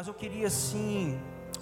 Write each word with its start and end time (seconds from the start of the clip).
Mas 0.00 0.08
eu 0.08 0.14
queria 0.14 0.48
sim 0.48 1.20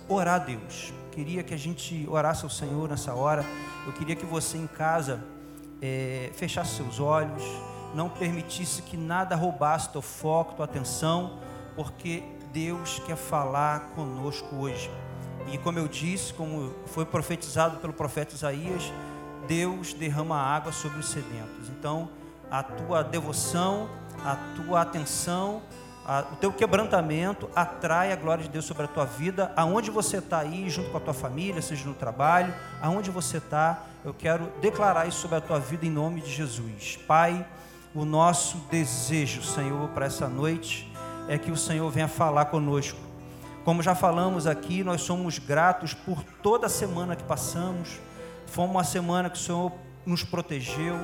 orar 0.09 0.37
a 0.37 0.39
Deus. 0.39 0.93
Queria 1.11 1.43
que 1.43 1.53
a 1.53 1.57
gente 1.57 2.07
orasse 2.09 2.45
ao 2.45 2.51
Senhor 2.51 2.89
nessa 2.89 3.13
hora. 3.13 3.45
Eu 3.85 3.93
queria 3.93 4.15
que 4.15 4.25
você 4.25 4.57
em 4.57 4.69
casa 4.69 5.21
é, 5.83 6.31
fechasse 6.35 6.77
seus 6.77 7.01
olhos, 7.01 7.43
não 7.97 8.09
permitisse 8.09 8.83
que 8.83 8.97
nada 8.97 9.35
roubasse 9.35 9.89
teu 9.89 10.01
foco, 10.01 10.55
tua 10.55 10.67
atenção, 10.67 11.41
porque 11.75 12.23
Deus 12.53 13.01
quer 13.01 13.17
falar 13.17 13.89
conosco 13.97 14.55
hoje. 14.55 14.89
E 15.53 15.59
como 15.59 15.81
eu 15.81 15.89
disse, 15.89 16.33
como 16.33 16.73
foi 16.87 17.05
profetizado 17.05 17.79
pelo 17.79 17.93
profeta 17.93 18.37
Isaías, 18.37 18.93
Deus 19.49 19.93
derrama 19.93 20.37
água 20.37 20.71
sobre 20.71 21.01
os 21.01 21.09
sedentos. 21.09 21.69
Então, 21.71 22.09
a 22.49 22.63
tua 22.63 23.03
devoção, 23.03 23.91
a 24.25 24.37
tua 24.55 24.83
atenção, 24.83 25.61
a, 26.09 26.25
o 26.33 26.37
teu 26.37 26.51
quebrantamento 26.51 27.51
atrai 27.55 28.11
a 28.11 28.17
glória 28.17 28.43
de 28.43 28.49
Deus 28.49 28.65
sobre 28.65 28.85
a 28.85 28.89
tua 28.89 29.05
vida, 29.05 29.53
aonde 29.55 29.91
você 29.91 30.17
está 30.17 30.39
aí, 30.39 30.71
junto 30.71 30.89
com 30.91 30.97
a 30.97 31.01
tua 31.01 31.13
família, 31.13 31.61
seja 31.61 31.87
no 31.87 31.93
trabalho, 31.93 32.55
aonde 32.81 33.11
você 33.11 33.37
está, 33.37 33.83
eu 34.03 34.15
quero 34.15 34.51
declarar 34.63 35.07
isso 35.07 35.21
sobre 35.21 35.37
a 35.37 35.41
tua 35.43 35.61
vida 35.61 35.85
em 35.85 35.91
nome 35.91 36.23
de 36.23 36.33
Jesus. 36.33 36.99
Pai, 37.07 37.47
o 37.95 38.07
nosso 38.07 38.57
desejo, 38.71 39.43
Senhor, 39.43 39.87
para 39.91 40.07
essa 40.07 40.27
noite 40.27 40.91
é 41.29 41.37
que 41.37 41.51
o 41.51 41.57
Senhor 41.59 41.91
venha 41.91 42.09
falar 42.09 42.47
conosco. 42.47 42.99
Como 43.63 43.83
já 43.83 43.95
falamos 43.95 44.47
aqui, 44.47 44.83
nós 44.83 45.03
somos 45.03 45.39
gratos 45.39 45.93
por 45.93 46.25
toda 46.43 46.69
a 46.69 46.71
semana 46.71 47.17
que 47.17 47.25
passamos. 47.25 48.01
Foi 48.47 48.65
uma 48.65 48.83
semana 48.83 49.29
que 49.29 49.37
o 49.37 49.43
Senhor 49.43 49.71
nos 50.07 50.25
protegeu, 50.25 50.97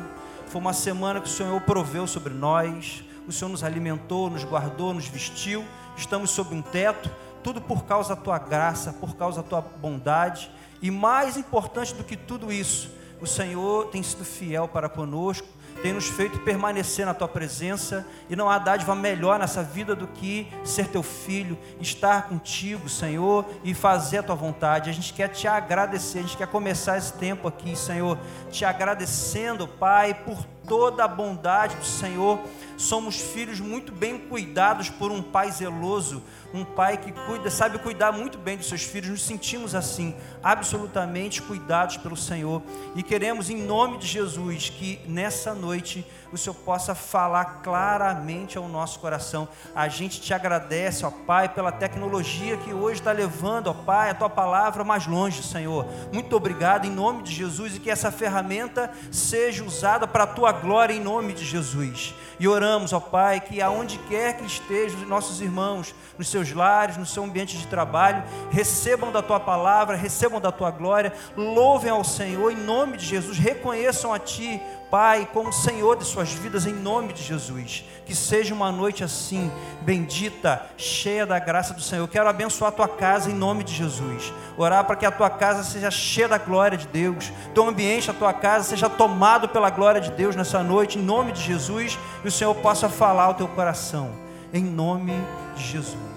foi 0.46 0.62
uma 0.62 0.72
semana 0.72 1.20
que 1.20 1.26
o 1.26 1.30
Senhor 1.30 1.60
proveu 1.60 2.06
sobre 2.06 2.32
nós, 2.32 3.04
o 3.26 3.32
Senhor 3.32 3.50
nos 3.50 3.64
alimentou, 3.64 4.30
nos 4.30 4.44
guardou, 4.44 4.94
nos 4.94 5.06
vestiu, 5.06 5.64
estamos 5.96 6.30
sob 6.30 6.54
um 6.54 6.62
teto, 6.62 7.10
tudo 7.42 7.60
por 7.60 7.84
causa 7.84 8.14
da 8.14 8.20
tua 8.20 8.38
graça, 8.38 8.92
por 8.92 9.16
causa 9.16 9.42
da 9.42 9.48
tua 9.48 9.60
bondade, 9.60 10.50
e 10.80 10.90
mais 10.90 11.36
importante 11.36 11.94
do 11.94 12.04
que 12.04 12.16
tudo 12.16 12.52
isso, 12.52 12.90
o 13.20 13.26
Senhor 13.26 13.86
tem 13.86 14.02
sido 14.02 14.24
fiel 14.24 14.68
para 14.68 14.88
conosco, 14.88 15.46
tem 15.82 15.92
nos 15.92 16.06
feito 16.06 16.38
permanecer 16.40 17.04
na 17.04 17.12
tua 17.12 17.28
presença, 17.28 18.06
e 18.30 18.36
não 18.36 18.48
há 18.48 18.58
dádiva 18.58 18.94
melhor 18.94 19.38
nessa 19.38 19.62
vida 19.62 19.94
do 19.94 20.06
que 20.06 20.46
ser 20.64 20.88
teu 20.88 21.02
filho, 21.02 21.58
estar 21.80 22.28
contigo, 22.28 22.88
Senhor, 22.88 23.44
e 23.62 23.74
fazer 23.74 24.18
a 24.18 24.22
tua 24.22 24.34
vontade. 24.34 24.88
A 24.88 24.92
gente 24.92 25.12
quer 25.12 25.28
te 25.28 25.46
agradecer, 25.46 26.20
a 26.20 26.22
gente 26.22 26.36
quer 26.36 26.46
começar 26.46 26.96
esse 26.96 27.12
tempo 27.14 27.48
aqui, 27.48 27.76
Senhor, 27.76 28.18
te 28.50 28.64
agradecendo, 28.64 29.66
Pai, 29.66 30.14
por 30.14 30.46
toda 30.66 31.04
a 31.04 31.08
bondade 31.08 31.76
do 31.76 31.84
Senhor. 31.84 32.38
Somos 32.76 33.20
filhos 33.20 33.60
muito 33.60 33.92
bem 33.92 34.18
cuidados 34.18 34.90
por 34.90 35.12
um 35.12 35.22
pai 35.22 35.50
zeloso, 35.50 36.22
um 36.52 36.64
pai 36.64 36.96
que 36.96 37.12
cuida, 37.12 37.50
sabe 37.50 37.78
cuidar 37.78 38.12
muito 38.12 38.36
bem 38.38 38.56
dos 38.56 38.66
seus 38.66 38.82
filhos. 38.82 39.10
Nos 39.10 39.22
sentimos 39.22 39.74
assim, 39.74 40.14
absolutamente 40.42 41.40
cuidados 41.40 41.96
pelo 41.96 42.16
Senhor. 42.16 42.62
E 42.96 43.02
queremos, 43.02 43.48
em 43.48 43.62
nome 43.62 43.98
de 43.98 44.06
Jesus, 44.06 44.70
que 44.70 45.00
nessa 45.06 45.54
noite 45.54 46.04
o 46.34 46.38
Senhor 46.38 46.54
possa 46.54 46.94
falar 46.94 47.60
claramente 47.62 48.58
ao 48.58 48.68
nosso 48.68 48.98
coração. 48.98 49.48
A 49.74 49.86
gente 49.88 50.20
te 50.20 50.34
agradece, 50.34 51.06
ó 51.06 51.10
Pai, 51.10 51.48
pela 51.48 51.70
tecnologia 51.70 52.56
que 52.56 52.72
hoje 52.72 53.00
está 53.00 53.12
levando, 53.12 53.68
ó 53.68 53.72
Pai, 53.72 54.10
a 54.10 54.14
tua 54.14 54.28
palavra 54.28 54.82
mais 54.82 55.06
longe, 55.06 55.42
Senhor. 55.42 55.86
Muito 56.12 56.34
obrigado 56.34 56.86
em 56.86 56.90
nome 56.90 57.22
de 57.22 57.32
Jesus 57.32 57.76
e 57.76 57.80
que 57.80 57.90
essa 57.90 58.10
ferramenta 58.10 58.90
seja 59.12 59.62
usada 59.62 60.06
para 60.06 60.24
a 60.24 60.26
tua 60.26 60.50
glória 60.50 60.92
em 60.92 61.00
nome 61.00 61.32
de 61.32 61.44
Jesus. 61.44 62.14
E 62.40 62.48
oramos, 62.48 62.92
ó 62.92 62.98
Pai, 62.98 63.40
que 63.40 63.62
aonde 63.62 63.98
quer 63.98 64.36
que 64.36 64.44
estejam 64.44 65.00
os 65.00 65.08
nossos 65.08 65.40
irmãos, 65.40 65.94
nos 66.18 66.28
seus 66.28 66.52
lares, 66.52 66.96
no 66.96 67.06
seu 67.06 67.22
ambiente 67.22 67.56
de 67.56 67.66
trabalho, 67.66 68.22
recebam 68.50 69.12
da 69.12 69.22
tua 69.22 69.38
palavra, 69.38 69.96
recebam 69.96 70.40
da 70.40 70.50
tua 70.50 70.70
glória, 70.72 71.12
louvem 71.36 71.90
ao 71.90 72.02
Senhor 72.02 72.50
em 72.50 72.56
nome 72.56 72.96
de 72.96 73.06
Jesus, 73.06 73.38
reconheçam 73.38 74.12
a 74.12 74.18
Ti 74.18 74.60
Pai, 74.90 75.28
como 75.32 75.52
Senhor 75.52 75.96
de 75.96 76.04
suas 76.04 76.32
vidas, 76.32 76.66
em 76.66 76.72
nome 76.72 77.12
de 77.12 77.22
Jesus. 77.22 77.84
Que 78.06 78.14
seja 78.14 78.54
uma 78.54 78.70
noite 78.70 79.02
assim, 79.02 79.50
bendita, 79.82 80.64
cheia 80.76 81.26
da 81.26 81.38
graça 81.38 81.74
do 81.74 81.80
Senhor. 81.80 82.06
quero 82.08 82.28
abençoar 82.28 82.70
a 82.70 82.74
tua 82.74 82.88
casa 82.88 83.30
em 83.30 83.34
nome 83.34 83.64
de 83.64 83.74
Jesus. 83.74 84.32
Orar 84.56 84.84
para 84.84 84.96
que 84.96 85.06
a 85.06 85.10
tua 85.10 85.30
casa 85.30 85.64
seja 85.64 85.90
cheia 85.90 86.28
da 86.28 86.38
glória 86.38 86.78
de 86.78 86.86
Deus. 86.86 87.32
Teu 87.54 87.68
ambiente, 87.68 88.10
a 88.10 88.14
tua 88.14 88.32
casa, 88.32 88.68
seja 88.68 88.88
tomado 88.88 89.48
pela 89.48 89.70
glória 89.70 90.00
de 90.00 90.10
Deus 90.12 90.36
nessa 90.36 90.62
noite, 90.62 90.98
em 90.98 91.02
nome 91.02 91.32
de 91.32 91.42
Jesus. 91.42 91.98
E 92.24 92.28
o 92.28 92.32
Senhor 92.32 92.54
possa 92.54 92.88
falar 92.88 93.24
ao 93.24 93.34
teu 93.34 93.48
coração, 93.48 94.12
em 94.52 94.62
nome 94.62 95.12
de 95.56 95.64
Jesus. 95.64 96.13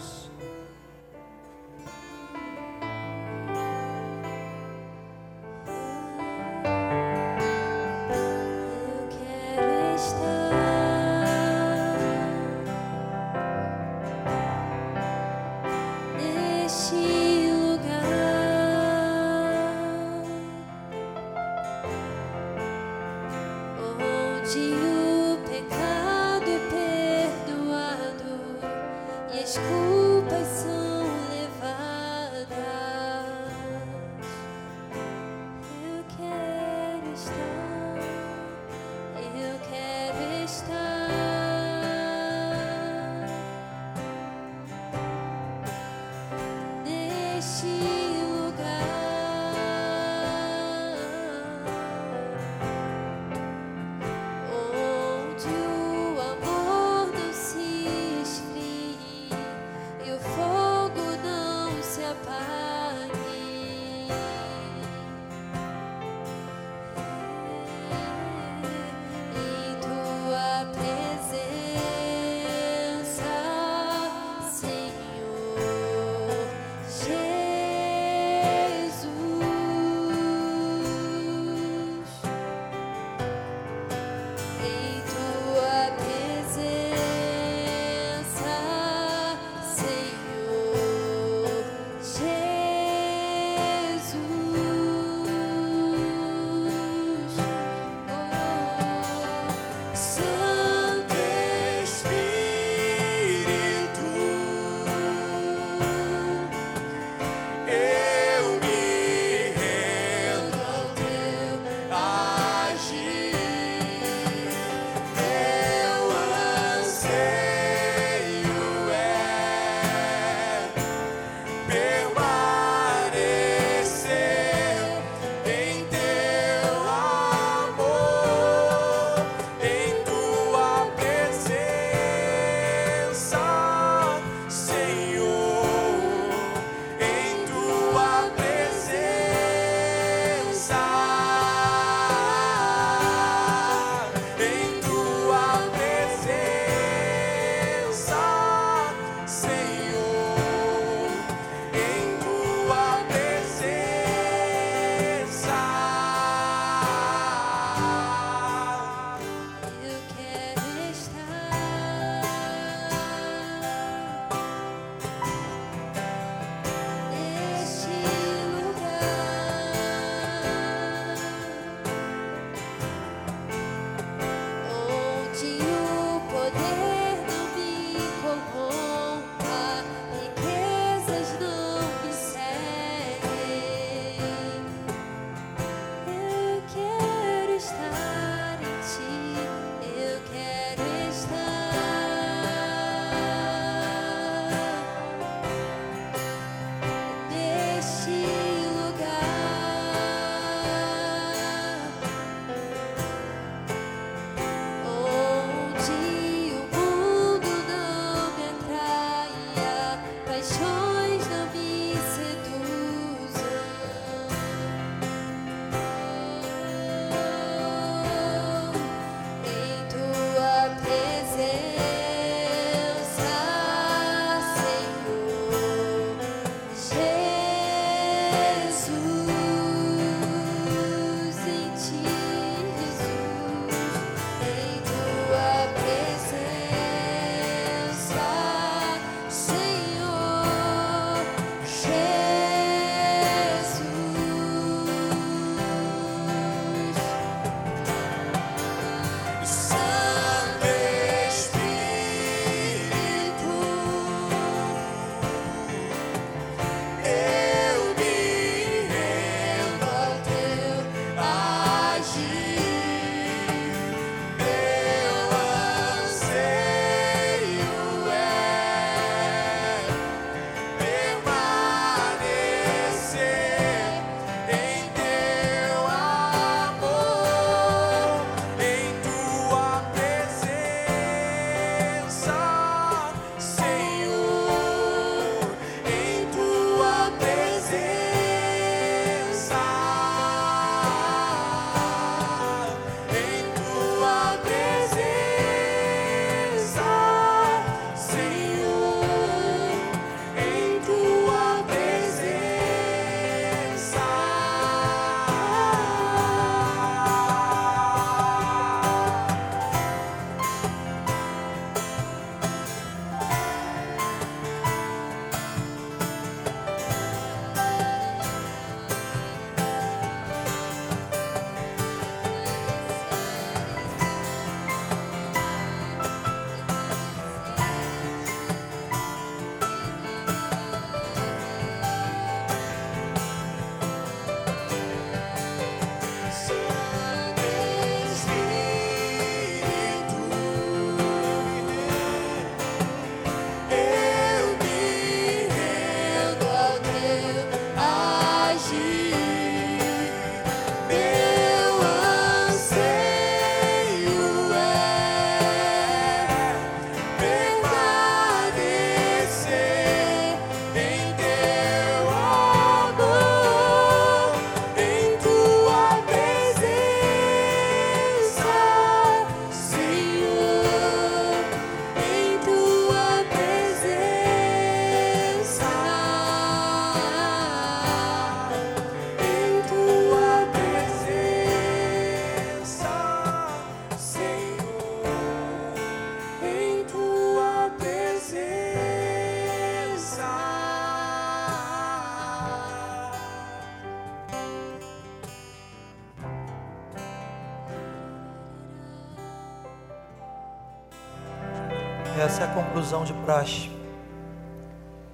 Essa 402.37 402.45
é 402.45 402.51
a 402.51 402.53
conclusão 402.53 403.03
de 403.03 403.13
praxe. 403.25 403.67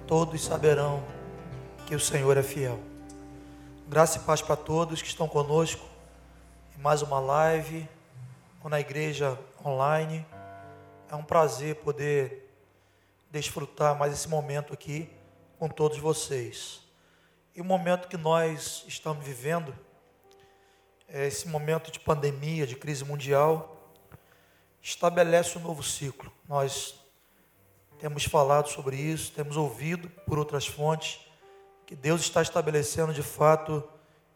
Todos 0.06 0.44
saberão 0.44 1.02
que 1.86 1.94
o 1.94 1.98
Senhor 1.98 2.36
é 2.36 2.42
fiel. 2.42 2.78
Graça 3.88 4.18
e 4.18 4.20
paz 4.20 4.42
para 4.42 4.56
todos 4.56 5.00
que 5.00 5.08
estão 5.08 5.26
conosco 5.26 5.82
em 6.76 6.82
mais 6.82 7.00
uma 7.00 7.18
live 7.18 7.88
ou 8.62 8.68
na 8.68 8.78
igreja 8.78 9.38
online. 9.64 10.26
É 11.10 11.14
um 11.16 11.24
prazer 11.24 11.76
poder 11.76 12.54
desfrutar 13.30 13.98
mais 13.98 14.12
esse 14.12 14.28
momento 14.28 14.74
aqui 14.74 15.08
com 15.58 15.66
todos 15.66 15.96
vocês. 15.96 16.82
E 17.56 17.60
o 17.62 17.64
momento 17.64 18.06
que 18.06 18.18
nós 18.18 18.84
estamos 18.86 19.24
vivendo, 19.24 19.74
é 21.08 21.26
esse 21.26 21.48
momento 21.48 21.90
de 21.90 22.00
pandemia, 22.00 22.66
de 22.66 22.76
crise 22.76 23.02
mundial, 23.02 23.94
estabelece 24.82 25.56
um 25.56 25.62
novo 25.62 25.82
ciclo. 25.82 26.30
Nós 26.46 27.02
temos 27.98 28.24
falado 28.24 28.68
sobre 28.68 28.96
isso, 28.96 29.32
temos 29.32 29.56
ouvido 29.56 30.08
por 30.26 30.38
outras 30.38 30.66
fontes 30.66 31.20
que 31.86 31.94
Deus 31.94 32.20
está 32.20 32.42
estabelecendo 32.42 33.12
de 33.12 33.22
fato 33.22 33.82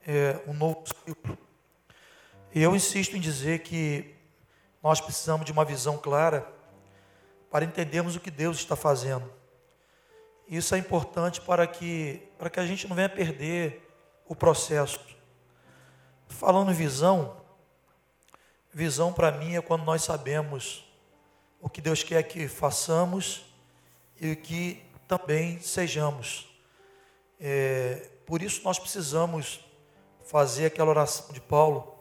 é, 0.07 0.41
um 0.47 0.53
novo 0.53 0.85
ciclo. 0.87 1.37
E 2.55 2.63
eu 2.63 2.75
insisto 2.75 3.17
em 3.17 3.21
dizer 3.21 3.61
que 3.61 4.15
nós 4.83 5.01
precisamos 5.01 5.45
de 5.45 5.53
uma 5.53 5.65
visão 5.65 5.99
clara 5.99 6.47
para 7.51 7.65
entendermos 7.65 8.17
o 8.17 8.21
que 8.21 8.31
Deus 8.31 8.59
está 8.59 8.77
fazendo. 8.77 9.31
Isso 10.47 10.75
é 10.75 10.79
importante 10.79 11.41
para 11.41 11.67
que, 11.67 12.23
para 12.39 12.49
que 12.49 12.61
a 12.61 12.67
gente 12.67 12.87
não 12.89 12.97
venha 12.97 13.09
perder 13.09 13.87
o 14.27 14.35
processo. 14.35 15.01
Falando 16.27 16.71
em 16.71 16.75
visão, 16.75 17.37
visão 18.73 19.13
para 19.13 19.31
mim 19.31 19.57
é 19.57 19.61
quando 19.61 19.85
nós 19.85 20.03
sabemos 20.03 20.85
o 21.61 21.69
que 21.69 21.81
Deus 21.81 22.03
quer 22.03 22.23
que 22.23 22.47
façamos 22.47 23.48
e 24.21 24.35
que 24.37 24.83
também 25.07 25.61
sejamos. 25.61 26.49
É, 27.41 28.09
por 28.27 28.43
isso 28.43 28.63
nós 28.65 28.79
precisamos 28.79 29.61
fazer 30.25 30.67
aquela 30.67 30.91
oração 30.91 31.33
de 31.33 31.41
Paulo, 31.41 31.95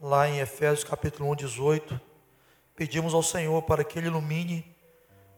lá 0.00 0.28
em 0.28 0.38
Efésios 0.38 0.84
capítulo 0.84 1.30
1, 1.32 1.36
18. 1.36 2.00
Pedimos 2.74 3.12
ao 3.12 3.22
Senhor 3.22 3.62
para 3.62 3.84
que 3.84 3.98
Ele 3.98 4.06
ilumine 4.06 4.76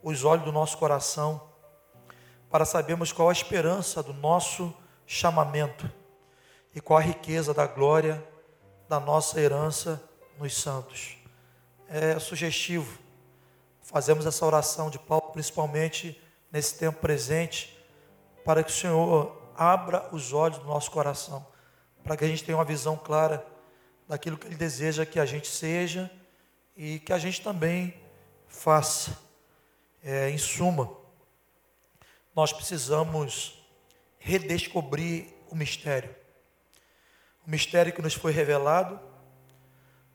os 0.03 0.25
olhos 0.25 0.45
do 0.45 0.53
nosso 0.53 0.79
coração, 0.79 1.41
para 2.51 2.65
sabermos 2.65 3.13
qual 3.13 3.29
a 3.29 3.33
esperança 3.33 4.03
do 4.03 4.13
nosso 4.13 4.73
chamamento 5.07 5.91
e 6.75 6.81
qual 6.81 6.99
a 6.99 7.03
riqueza 7.03 7.53
da 7.53 7.67
glória 7.67 8.23
da 8.89 9.01
nossa 9.01 9.41
herança 9.41 10.03
nos 10.39 10.57
santos. 10.57 11.17
É 11.89 12.19
sugestivo 12.19 12.99
fazemos 13.91 14.25
essa 14.25 14.47
oração 14.47 14.89
de 14.89 15.01
Paulo, 15.01 15.33
principalmente 15.33 16.17
nesse 16.51 16.79
tempo 16.79 17.01
presente, 17.01 17.77
para 18.45 18.63
que 18.63 18.71
o 18.71 18.75
Senhor 18.75 19.53
abra 19.57 20.09
os 20.15 20.33
olhos 20.33 20.59
do 20.59 20.65
nosso 20.65 20.93
coração, 20.93 21.45
para 22.05 22.17
que 22.17 22.25
a 22.25 22.29
gente 22.29 22.45
tenha 22.45 22.57
uma 22.57 22.65
visão 22.65 22.97
clara 22.97 23.45
daquilo 24.07 24.39
que 24.39 24.47
Ele 24.47 24.55
deseja 24.55 25.05
que 25.05 25.19
a 25.19 25.27
gente 25.27 25.49
seja 25.49 26.09
e 26.77 27.01
que 27.01 27.13
a 27.13 27.19
gente 27.19 27.43
também 27.43 28.01
faça. 28.47 29.19
É, 30.03 30.31
em 30.31 30.39
suma, 30.39 30.97
nós 32.35 32.53
precisamos 32.53 33.61
redescobrir 34.19 35.27
o 35.51 35.57
mistério. 35.57 36.15
O 37.47 37.51
mistério 37.51 37.93
que 37.93 38.01
nos 38.01 38.15
foi 38.15 38.33
revelado, 38.33 38.99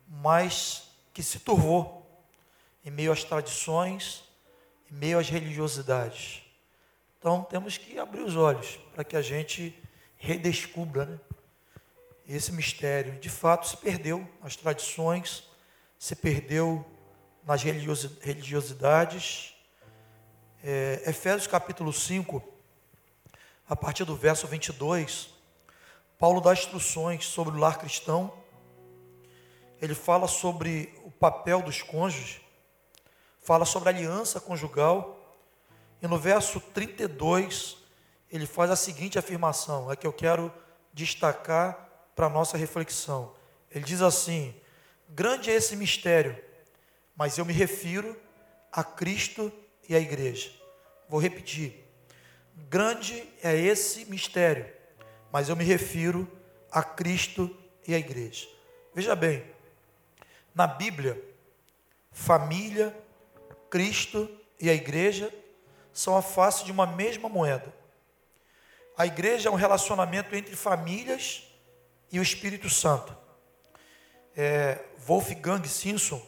mas 0.08 0.89
que 1.13 1.22
se 1.22 1.39
turvou 1.39 2.05
em 2.86 2.92
meio 2.92 3.12
às 3.12 3.24
tradições, 3.24 4.24
em 4.92 4.94
meio 4.94 5.18
às 5.18 5.27
religiosidades. 5.27 6.44
Então 7.18 7.44
temos 7.44 7.77
que 7.77 7.98
abrir 7.98 8.22
os 8.22 8.36
olhos 8.36 8.80
para 8.94 9.04
que 9.04 9.18
a 9.18 9.22
gente 9.22 9.75
redescubra 10.15 11.06
né, 11.06 11.20
esse 12.27 12.51
mistério. 12.51 13.20
De 13.20 13.30
fato, 13.30 13.68
se 13.68 13.75
perdeu 13.77 14.27
nas 14.44 14.56
tradições, 14.56 15.50
se 15.98 16.15
perdeu 16.15 16.86
nas 17.44 17.63
religiosidades. 17.63 19.56
É, 20.63 21.01
Efésios 21.08 21.48
capítulo 21.48 21.92
5, 21.92 22.44
a 23.68 23.75
partir 23.75 24.04
do 24.04 24.15
verso 24.15 24.46
22, 24.46 25.30
Paulo 26.20 26.39
dá 26.39 26.54
instruções 26.54 27.25
sobre 27.25 27.56
o 27.56 27.60
lar 27.60 27.80
cristão. 27.80 28.32
Ele 29.82 29.96
fala 29.96 30.27
sobre 30.27 30.94
o 31.04 31.10
papel 31.10 31.63
dos 31.63 31.82
cônjuges 31.82 32.45
fala 33.46 33.64
sobre 33.64 33.90
aliança 33.90 34.42
conjugal. 34.42 35.22
E 36.02 36.08
no 36.08 36.18
verso 36.18 36.60
32, 36.60 37.78
ele 38.32 38.46
faz 38.46 38.72
a 38.72 38.75
seguinte 38.75 39.18
afirmação, 39.18 39.92
é 39.92 39.96
que 39.96 40.06
eu 40.06 40.12
quero 40.12 40.52
destacar 40.92 41.88
para 42.16 42.25
a 42.25 42.30
nossa 42.30 42.58
reflexão. 42.58 43.34
Ele 43.72 43.86
diz 43.86 44.02
assim: 44.02 44.54
Grande 45.10 45.52
é 45.52 45.54
esse 45.54 45.75
mistério, 45.75 46.36
mas 47.16 47.38
eu 47.38 47.46
me 47.46 47.54
refiro 47.54 48.20
a 48.72 48.84
Cristo 48.84 49.52
e 49.88 49.96
à 49.96 50.00
igreja. 50.00 50.52
Vou 51.08 51.20
repetir. 51.22 51.86
Grande 52.68 53.28
é 53.44 53.56
esse 53.56 54.06
mistério, 54.06 54.66
mas 55.32 55.50
eu 55.50 55.56
me 55.56 55.64
refiro 55.64 56.30
a 56.72 56.82
Cristo 56.82 57.56
e 57.88 57.94
à 57.94 57.98
igreja. 57.98 58.48
Veja 58.94 59.16
bem, 59.16 59.46
na 60.54 60.66
Bíblia, 60.66 61.22
família 62.12 62.96
Cristo 63.75 64.29
e 64.58 64.70
a 64.70 64.74
igreja 64.74 65.29
são 65.91 66.15
a 66.15 66.22
face 66.22 66.63
de 66.63 66.72
uma 66.72 66.88
mesma 66.88 67.27
moeda. 67.27 67.75
A 68.98 69.05
igreja 69.05 69.50
é 69.50 69.51
um 69.51 69.55
relacionamento 69.55 70.34
entre 70.34 70.55
famílias 70.55 71.44
e 72.10 72.17
o 72.17 72.24
Espírito 72.24 72.70
Santo. 72.70 73.13
É, 74.34 74.82
Wolfgang 75.00 75.67
Simpson, 75.67 76.25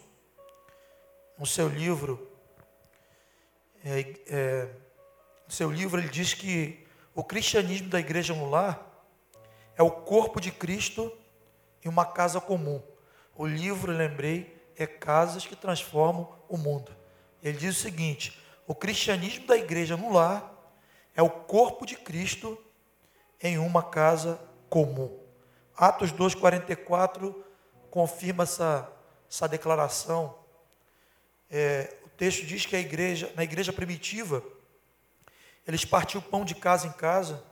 no 1.39 1.45
seu 1.45 1.69
livro, 1.69 2.29
é, 3.81 4.13
é, 4.27 4.67
no 5.47 5.53
seu 5.53 5.71
livro 5.71 6.01
ele 6.01 6.09
diz 6.09 6.33
que 6.33 6.85
o 7.15 7.23
cristianismo 7.23 7.87
da 7.87 8.01
igreja 8.01 8.35
no 8.35 8.49
lar 8.49 9.05
é 9.77 9.81
o 9.81 9.89
corpo 9.89 10.41
de 10.41 10.51
Cristo 10.51 11.17
em 11.81 11.87
uma 11.87 12.03
casa 12.03 12.41
comum. 12.41 12.83
O 13.33 13.47
livro, 13.47 13.93
lembrei, 13.93 14.53
é 14.75 14.85
Casas 14.85 15.45
que 15.45 15.55
Transformam 15.55 16.27
o 16.49 16.57
Mundo. 16.57 17.06
Ele 17.41 17.57
diz 17.57 17.77
o 17.77 17.79
seguinte: 17.79 18.39
o 18.65 18.75
cristianismo 18.75 19.47
da 19.47 19.57
igreja 19.57 19.95
no 19.95 20.11
lar 20.11 20.53
é 21.15 21.21
o 21.21 21.29
corpo 21.29 21.85
de 21.85 21.95
Cristo 21.95 22.57
em 23.41 23.57
uma 23.57 23.83
casa 23.83 24.39
comum. 24.69 25.17
Atos 25.75 26.11
2,44 26.11 27.35
confirma 27.89 28.43
essa, 28.43 28.91
essa 29.29 29.47
declaração. 29.47 30.37
É, 31.49 31.95
o 32.03 32.09
texto 32.09 32.45
diz 32.45 32.65
que 32.65 32.75
a 32.75 32.79
igreja, 32.79 33.31
na 33.35 33.43
igreja 33.43 33.71
primitiva, 33.71 34.43
eles 35.65 35.85
partiam 35.85 36.21
pão 36.21 36.43
de 36.43 36.55
casa 36.55 36.87
em 36.87 36.91
casa 36.91 37.43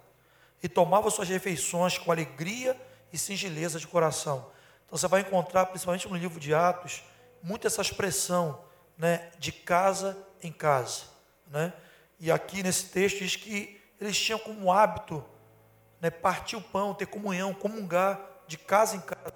e 0.62 0.68
tomavam 0.68 1.10
suas 1.12 1.30
refeições 1.30 1.98
com 1.98 2.12
alegria 2.12 2.80
e 3.13 3.18
singeleza 3.18 3.80
de 3.80 3.88
coração. 3.88 4.50
Então 4.86 4.98
você 4.98 5.08
vai 5.08 5.22
encontrar, 5.22 5.68
principalmente 5.68 6.08
no 6.08 6.15
livro 6.15 6.39
de 6.39 6.54
Atos, 6.54 7.04
muito 7.42 7.68
essa 7.68 7.82
expressão 7.82 8.63
né, 8.97 9.29
de 9.37 9.51
casa 9.51 10.17
em 10.41 10.51
casa. 10.51 11.03
Né? 11.47 11.73
E 12.19 12.31
aqui 12.31 12.63
nesse 12.63 12.87
texto 12.87 13.19
diz 13.19 13.35
que 13.35 13.81
eles 13.99 14.19
tinham 14.19 14.39
como 14.39 14.71
hábito 14.71 15.23
né, 16.01 16.09
partir 16.09 16.55
o 16.55 16.61
pão, 16.61 16.93
ter 16.93 17.05
comunhão, 17.05 17.53
comungar 17.53 18.19
de 18.47 18.57
casa 18.57 18.95
em 18.95 19.01
casa. 19.01 19.33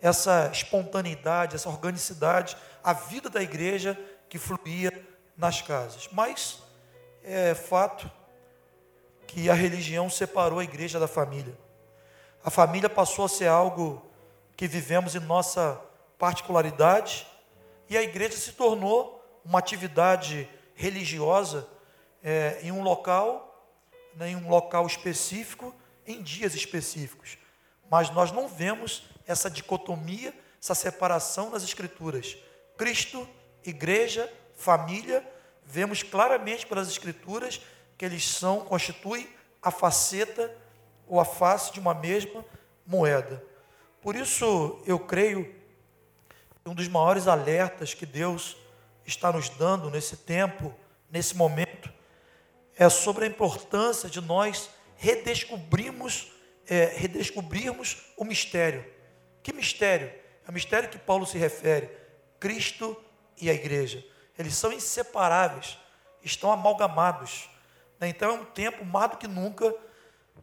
Essa 0.00 0.50
espontaneidade, 0.52 1.54
essa 1.54 1.68
organicidade, 1.68 2.56
a 2.82 2.92
vida 2.92 3.30
da 3.30 3.42
igreja 3.42 3.98
que 4.28 4.38
fluía 4.38 4.92
nas 5.36 5.62
casas. 5.62 6.08
Mas 6.12 6.62
é 7.22 7.54
fato 7.54 8.10
que 9.26 9.48
a 9.48 9.54
religião 9.54 10.10
separou 10.10 10.58
a 10.58 10.64
igreja 10.64 10.98
da 10.98 11.08
família. 11.08 11.56
A 12.44 12.50
família 12.50 12.90
passou 12.90 13.24
a 13.24 13.28
ser 13.28 13.46
algo 13.46 14.04
que 14.56 14.66
vivemos 14.66 15.14
em 15.14 15.20
nossa 15.20 15.80
particularidade, 16.18 17.26
e 17.92 17.98
a 17.98 18.02
igreja 18.02 18.38
se 18.38 18.52
tornou 18.52 19.22
uma 19.44 19.58
atividade 19.58 20.48
religiosa 20.74 21.68
é, 22.22 22.58
em 22.62 22.72
um 22.72 22.82
local, 22.82 23.70
né, 24.16 24.30
em 24.30 24.36
um 24.36 24.48
local 24.48 24.86
específico, 24.86 25.74
em 26.06 26.22
dias 26.22 26.54
específicos. 26.54 27.36
Mas 27.90 28.08
nós 28.08 28.32
não 28.32 28.48
vemos 28.48 29.04
essa 29.26 29.50
dicotomia, 29.50 30.32
essa 30.58 30.74
separação 30.74 31.50
nas 31.50 31.62
Escrituras. 31.64 32.34
Cristo, 32.78 33.28
igreja, 33.62 34.32
família, 34.56 35.22
vemos 35.62 36.02
claramente 36.02 36.66
pelas 36.66 36.88
Escrituras 36.88 37.60
que 37.98 38.06
eles 38.06 38.26
são, 38.26 38.60
constituem 38.60 39.28
a 39.60 39.70
faceta 39.70 40.50
ou 41.06 41.20
a 41.20 41.26
face 41.26 41.70
de 41.74 41.78
uma 41.78 41.92
mesma 41.92 42.42
moeda. 42.86 43.44
Por 44.00 44.16
isso 44.16 44.80
eu 44.86 44.98
creio 44.98 45.60
um 46.66 46.74
dos 46.74 46.88
maiores 46.88 47.26
alertas 47.26 47.94
que 47.94 48.06
Deus 48.06 48.56
está 49.04 49.32
nos 49.32 49.48
dando 49.48 49.90
nesse 49.90 50.16
tempo, 50.16 50.74
nesse 51.10 51.36
momento, 51.36 51.92
é 52.76 52.88
sobre 52.88 53.24
a 53.24 53.28
importância 53.28 54.08
de 54.08 54.20
nós 54.20 54.70
redescobrirmos, 54.96 56.32
é, 56.66 56.84
redescobrirmos 56.96 58.04
o 58.16 58.24
mistério. 58.24 58.84
Que 59.42 59.52
mistério? 59.52 60.12
É 60.46 60.50
o 60.50 60.52
mistério 60.52 60.88
que 60.88 60.98
Paulo 60.98 61.26
se 61.26 61.36
refere: 61.36 61.90
Cristo 62.38 62.96
e 63.40 63.50
a 63.50 63.54
igreja. 63.54 64.04
Eles 64.38 64.54
são 64.54 64.72
inseparáveis, 64.72 65.76
estão 66.22 66.50
amalgamados. 66.50 67.48
Né? 67.98 68.08
Então 68.08 68.30
é 68.30 68.34
um 68.34 68.44
tempo 68.44 68.84
mais 68.84 69.10
do 69.10 69.16
que 69.16 69.28
nunca 69.28 69.74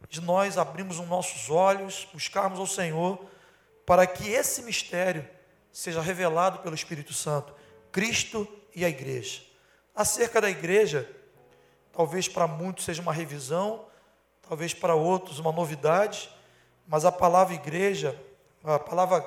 de 0.09 0.21
nós 0.21 0.57
abrirmos 0.57 0.99
os 0.99 1.07
nossos 1.07 1.49
olhos, 1.49 2.07
buscarmos 2.13 2.59
ao 2.59 2.67
Senhor, 2.67 3.25
para 3.85 4.05
que 4.05 4.29
esse 4.29 4.61
mistério 4.61 5.27
seja 5.79 6.01
revelado 6.01 6.59
pelo 6.59 6.75
Espírito 6.75 7.13
Santo, 7.13 7.55
Cristo 7.89 8.45
e 8.75 8.83
a 8.83 8.89
igreja. 8.89 9.41
Acerca 9.95 10.41
da 10.41 10.49
igreja, 10.49 11.09
talvez 11.93 12.27
para 12.27 12.45
muitos 12.45 12.83
seja 12.83 13.01
uma 13.01 13.13
revisão, 13.13 13.85
talvez 14.41 14.73
para 14.73 14.93
outros 14.93 15.39
uma 15.39 15.53
novidade, 15.53 16.29
mas 16.85 17.05
a 17.05 17.13
palavra 17.13 17.55
igreja, 17.55 18.13
a 18.61 18.77
palavra 18.77 19.25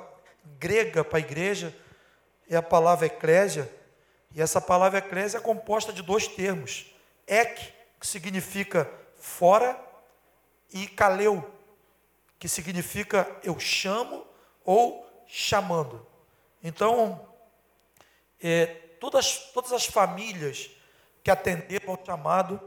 grega 0.58 1.02
para 1.02 1.20
igreja 1.20 1.74
é 2.50 2.54
a 2.54 2.62
palavra 2.62 3.06
eclésia, 3.06 3.66
e 4.34 4.42
essa 4.42 4.60
palavra 4.60 4.98
eclésia 4.98 5.38
é 5.38 5.40
composta 5.40 5.90
de 5.90 6.02
dois 6.02 6.28
termos: 6.28 6.94
ek, 7.26 7.72
que 7.98 8.06
significa 8.06 8.90
fora, 9.16 9.82
e 10.70 10.86
kaleu, 10.86 11.50
que 12.38 12.46
significa 12.46 13.26
eu 13.42 13.58
chamo 13.58 14.26
ou 14.66 15.06
chamando. 15.26 16.11
Então, 16.62 17.28
é, 18.40 18.66
todas, 19.00 19.36
todas 19.52 19.72
as 19.72 19.84
famílias 19.86 20.70
que 21.22 21.30
atenderam 21.30 21.90
ao 21.90 22.04
chamado, 22.04 22.60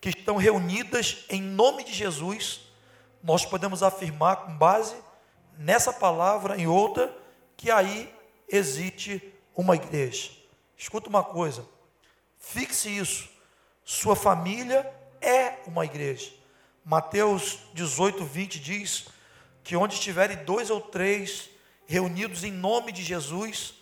que 0.00 0.08
estão 0.08 0.36
reunidas 0.36 1.24
em 1.28 1.42
nome 1.42 1.84
de 1.84 1.92
Jesus, 1.92 2.60
nós 3.22 3.44
podemos 3.44 3.82
afirmar 3.82 4.36
com 4.36 4.56
base 4.56 4.96
nessa 5.58 5.92
palavra 5.92 6.56
e 6.56 6.66
outra 6.66 7.14
que 7.56 7.70
aí 7.70 8.12
existe 8.48 9.34
uma 9.54 9.76
igreja. 9.76 10.30
Escuta 10.76 11.10
uma 11.10 11.22
coisa, 11.22 11.66
fixe 12.38 12.88
isso. 12.88 13.28
Sua 13.84 14.16
família 14.16 14.90
é 15.20 15.58
uma 15.66 15.84
igreja. 15.84 16.32
Mateus 16.82 17.58
18, 17.74 18.24
20 18.24 18.60
diz 18.60 19.08
que 19.62 19.76
onde 19.76 19.94
estiverem 19.94 20.42
dois 20.44 20.70
ou 20.70 20.80
três 20.80 21.50
reunidos 21.90 22.44
em 22.44 22.52
nome 22.52 22.92
de 22.92 23.02
Jesus, 23.02 23.74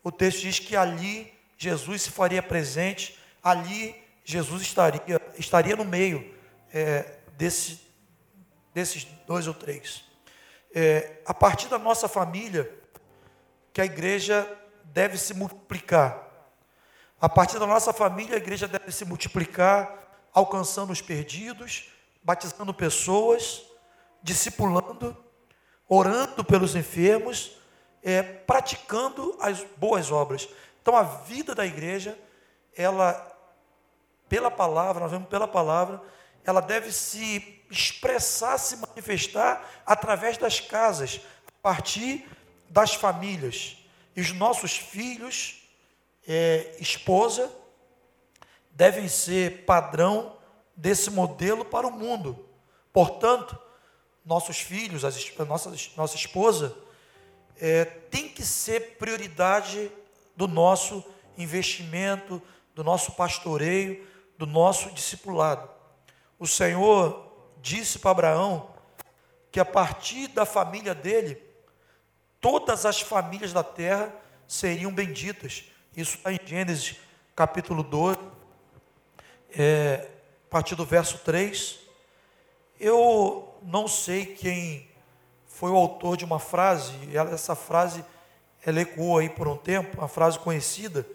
o 0.00 0.12
texto 0.12 0.42
diz 0.42 0.60
que 0.60 0.76
ali 0.76 1.34
Jesus 1.58 2.02
se 2.02 2.12
faria 2.12 2.40
presente, 2.40 3.18
ali 3.42 3.92
Jesus 4.24 4.62
estaria, 4.62 5.02
estaria 5.36 5.74
no 5.74 5.84
meio 5.84 6.32
é, 6.72 7.18
desse, 7.36 7.80
desses 8.72 9.04
dois 9.26 9.48
ou 9.48 9.54
três. 9.54 10.04
É, 10.72 11.20
a 11.26 11.34
partir 11.34 11.66
da 11.66 11.76
nossa 11.76 12.06
família, 12.06 12.72
que 13.72 13.80
a 13.80 13.84
igreja 13.84 14.48
deve 14.84 15.18
se 15.18 15.34
multiplicar. 15.34 16.24
A 17.20 17.28
partir 17.28 17.58
da 17.58 17.66
nossa 17.66 17.92
família, 17.92 18.36
a 18.36 18.38
igreja 18.38 18.68
deve 18.68 18.92
se 18.92 19.04
multiplicar, 19.04 20.20
alcançando 20.32 20.92
os 20.92 21.02
perdidos, 21.02 21.90
batizando 22.22 22.72
pessoas, 22.72 23.64
discipulando, 24.22 25.16
orando 25.88 26.44
pelos 26.44 26.74
enfermos 26.74 27.56
é, 28.02 28.22
praticando 28.22 29.36
as 29.40 29.64
boas 29.76 30.12
obras. 30.12 30.48
Então 30.80 30.94
a 30.94 31.02
vida 31.02 31.54
da 31.54 31.66
igreja, 31.66 32.16
ela, 32.76 33.36
pela 34.28 34.50
palavra, 34.50 35.00
nós 35.00 35.10
vemos 35.10 35.28
pela 35.28 35.48
palavra, 35.48 36.00
ela 36.44 36.60
deve 36.60 36.92
se 36.92 37.64
expressar, 37.68 38.56
se 38.58 38.76
manifestar 38.76 39.68
através 39.84 40.38
das 40.38 40.60
casas, 40.60 41.20
a 41.48 41.52
partir 41.60 42.24
das 42.68 42.94
famílias. 42.94 43.76
E 44.14 44.20
os 44.20 44.32
nossos 44.32 44.76
filhos, 44.76 45.68
é, 46.28 46.76
esposa, 46.78 47.50
devem 48.70 49.08
ser 49.08 49.64
padrão 49.64 50.36
desse 50.76 51.10
modelo 51.10 51.64
para 51.64 51.88
o 51.88 51.90
mundo. 51.90 52.48
Portanto, 52.92 53.58
nossos 54.26 54.58
filhos, 54.58 55.04
as, 55.04 55.32
nossa, 55.46 55.72
nossa 55.96 56.16
esposa, 56.16 56.76
é, 57.58 57.84
tem 57.84 58.28
que 58.28 58.44
ser 58.44 58.96
prioridade 58.98 59.90
do 60.34 60.48
nosso 60.48 61.02
investimento, 61.38 62.42
do 62.74 62.82
nosso 62.82 63.12
pastoreio, 63.12 64.06
do 64.36 64.44
nosso 64.44 64.90
discipulado. 64.90 65.70
O 66.38 66.46
Senhor 66.46 67.24
disse 67.62 67.98
para 67.98 68.10
Abraão 68.10 68.74
que 69.50 69.60
a 69.60 69.64
partir 69.64 70.28
da 70.28 70.44
família 70.44 70.94
dele, 70.94 71.42
todas 72.40 72.84
as 72.84 73.00
famílias 73.00 73.52
da 73.52 73.62
terra 73.62 74.14
seriam 74.46 74.92
benditas. 74.92 75.64
Isso 75.96 76.16
está 76.16 76.32
em 76.32 76.40
Gênesis 76.44 76.96
capítulo 77.34 77.82
12, 77.82 78.18
é, 79.50 80.08
a 80.46 80.50
partir 80.50 80.74
do 80.74 80.84
verso 80.84 81.18
3. 81.18 81.78
Eu 82.78 83.55
não 83.66 83.88
sei 83.88 84.24
quem 84.24 84.88
foi 85.44 85.70
o 85.70 85.76
autor 85.76 86.16
de 86.16 86.24
uma 86.24 86.38
frase, 86.38 86.92
e 87.10 87.16
essa 87.16 87.56
frase 87.56 88.04
ela 88.64 88.80
ecoou 88.80 89.18
aí 89.18 89.28
por 89.28 89.48
um 89.48 89.56
tempo, 89.56 89.98
uma 89.98 90.08
frase 90.08 90.38
conhecida. 90.38 91.06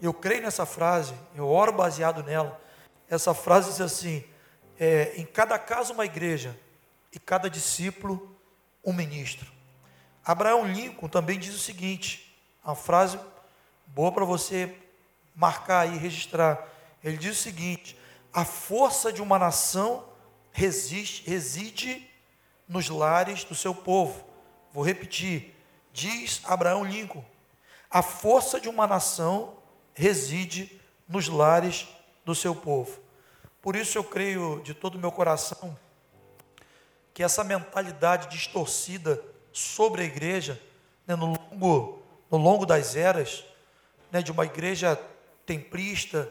Eu 0.00 0.12
creio 0.12 0.42
nessa 0.42 0.66
frase, 0.66 1.14
eu 1.34 1.48
oro 1.48 1.72
baseado 1.72 2.22
nela. 2.22 2.60
Essa 3.08 3.32
frase 3.34 3.70
diz 3.70 3.80
assim: 3.80 4.22
é, 4.78 5.14
em 5.16 5.24
cada 5.24 5.58
casa 5.58 5.92
uma 5.92 6.04
igreja, 6.04 6.58
e 7.12 7.18
cada 7.18 7.48
discípulo 7.48 8.36
um 8.84 8.92
ministro. 8.92 9.50
Abraão 10.24 10.66
Lincoln 10.66 11.08
também 11.08 11.38
diz 11.38 11.54
o 11.54 11.58
seguinte: 11.58 12.36
uma 12.64 12.74
frase 12.74 13.18
boa 13.86 14.12
para 14.12 14.24
você 14.24 14.74
marcar 15.34 15.80
aí, 15.80 15.96
registrar. 15.96 16.66
Ele 17.02 17.16
diz 17.16 17.38
o 17.38 17.42
seguinte: 17.42 17.98
a 18.32 18.44
força 18.44 19.12
de 19.12 19.22
uma 19.22 19.38
nação 19.38 20.07
resiste, 20.58 21.22
reside 21.24 22.10
nos 22.66 22.88
lares 22.88 23.44
do 23.44 23.54
seu 23.54 23.72
povo. 23.72 24.24
Vou 24.72 24.84
repetir. 24.84 25.54
Diz 25.92 26.40
Abraão 26.44 26.84
Lincoln: 26.84 27.24
a 27.88 28.02
força 28.02 28.60
de 28.60 28.68
uma 28.68 28.84
nação 28.84 29.54
reside 29.94 30.80
nos 31.08 31.28
lares 31.28 31.86
do 32.24 32.34
seu 32.34 32.56
povo. 32.56 33.00
Por 33.62 33.76
isso 33.76 33.96
eu 33.96 34.02
creio 34.02 34.60
de 34.64 34.74
todo 34.74 34.96
o 34.96 34.98
meu 34.98 35.12
coração 35.12 35.78
que 37.14 37.22
essa 37.22 37.42
mentalidade 37.42 38.28
distorcida 38.28 39.22
sobre 39.52 40.02
a 40.02 40.04
igreja, 40.04 40.60
né, 41.06 41.16
no, 41.16 41.26
longo, 41.26 42.02
no 42.30 42.36
longo 42.36 42.64
das 42.64 42.94
eras, 42.94 43.44
né, 44.10 44.22
de 44.22 44.30
uma 44.30 44.44
igreja 44.44 45.00
templista, 45.44 46.30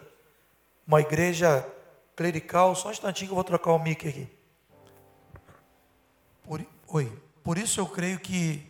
uma 0.86 1.02
igreja 1.02 1.66
clerical, 2.18 2.76
só 2.76 2.88
um 2.88 2.92
instantinho 2.92 3.28
que 3.28 3.32
eu 3.32 3.36
vou 3.36 3.44
trocar 3.44 3.72
o 3.72 3.80
mic 3.80 4.08
aqui. 4.08 4.28
Por, 6.44 6.66
oi. 6.88 7.22
Por 7.44 7.60
isso 7.60 7.80
eu 7.80 7.86
creio 7.86 8.20
que, 8.20 8.66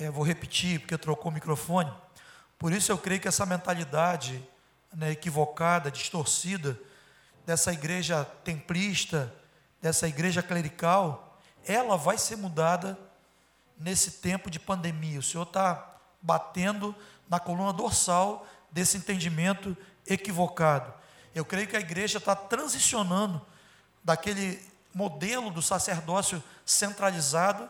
é, 0.00 0.10
vou 0.10 0.24
repetir, 0.24 0.80
porque 0.80 0.96
trocou 0.96 1.30
o 1.30 1.34
microfone. 1.34 1.92
Por 2.58 2.72
isso 2.72 2.90
eu 2.90 2.96
creio 2.96 3.20
que 3.20 3.28
essa 3.28 3.44
mentalidade 3.44 4.42
né, 4.94 5.10
equivocada, 5.10 5.90
distorcida, 5.90 6.80
dessa 7.44 7.70
igreja 7.70 8.24
templista, 8.42 9.32
dessa 9.80 10.08
igreja 10.08 10.42
clerical, 10.42 11.38
ela 11.66 11.98
vai 11.98 12.16
ser 12.16 12.36
mudada 12.36 12.98
nesse 13.78 14.10
tempo 14.12 14.50
de 14.50 14.58
pandemia. 14.58 15.18
O 15.18 15.22
Senhor 15.22 15.42
está 15.42 15.96
batendo 16.22 16.94
na 17.28 17.38
coluna 17.38 17.74
dorsal 17.74 18.46
desse 18.70 18.96
entendimento 18.96 19.76
equivocado. 20.06 21.01
Eu 21.34 21.44
creio 21.44 21.66
que 21.66 21.76
a 21.76 21.80
igreja 21.80 22.18
está 22.18 22.34
transicionando 22.36 23.44
daquele 24.04 24.62
modelo 24.94 25.50
do 25.50 25.62
sacerdócio 25.62 26.42
centralizado 26.64 27.68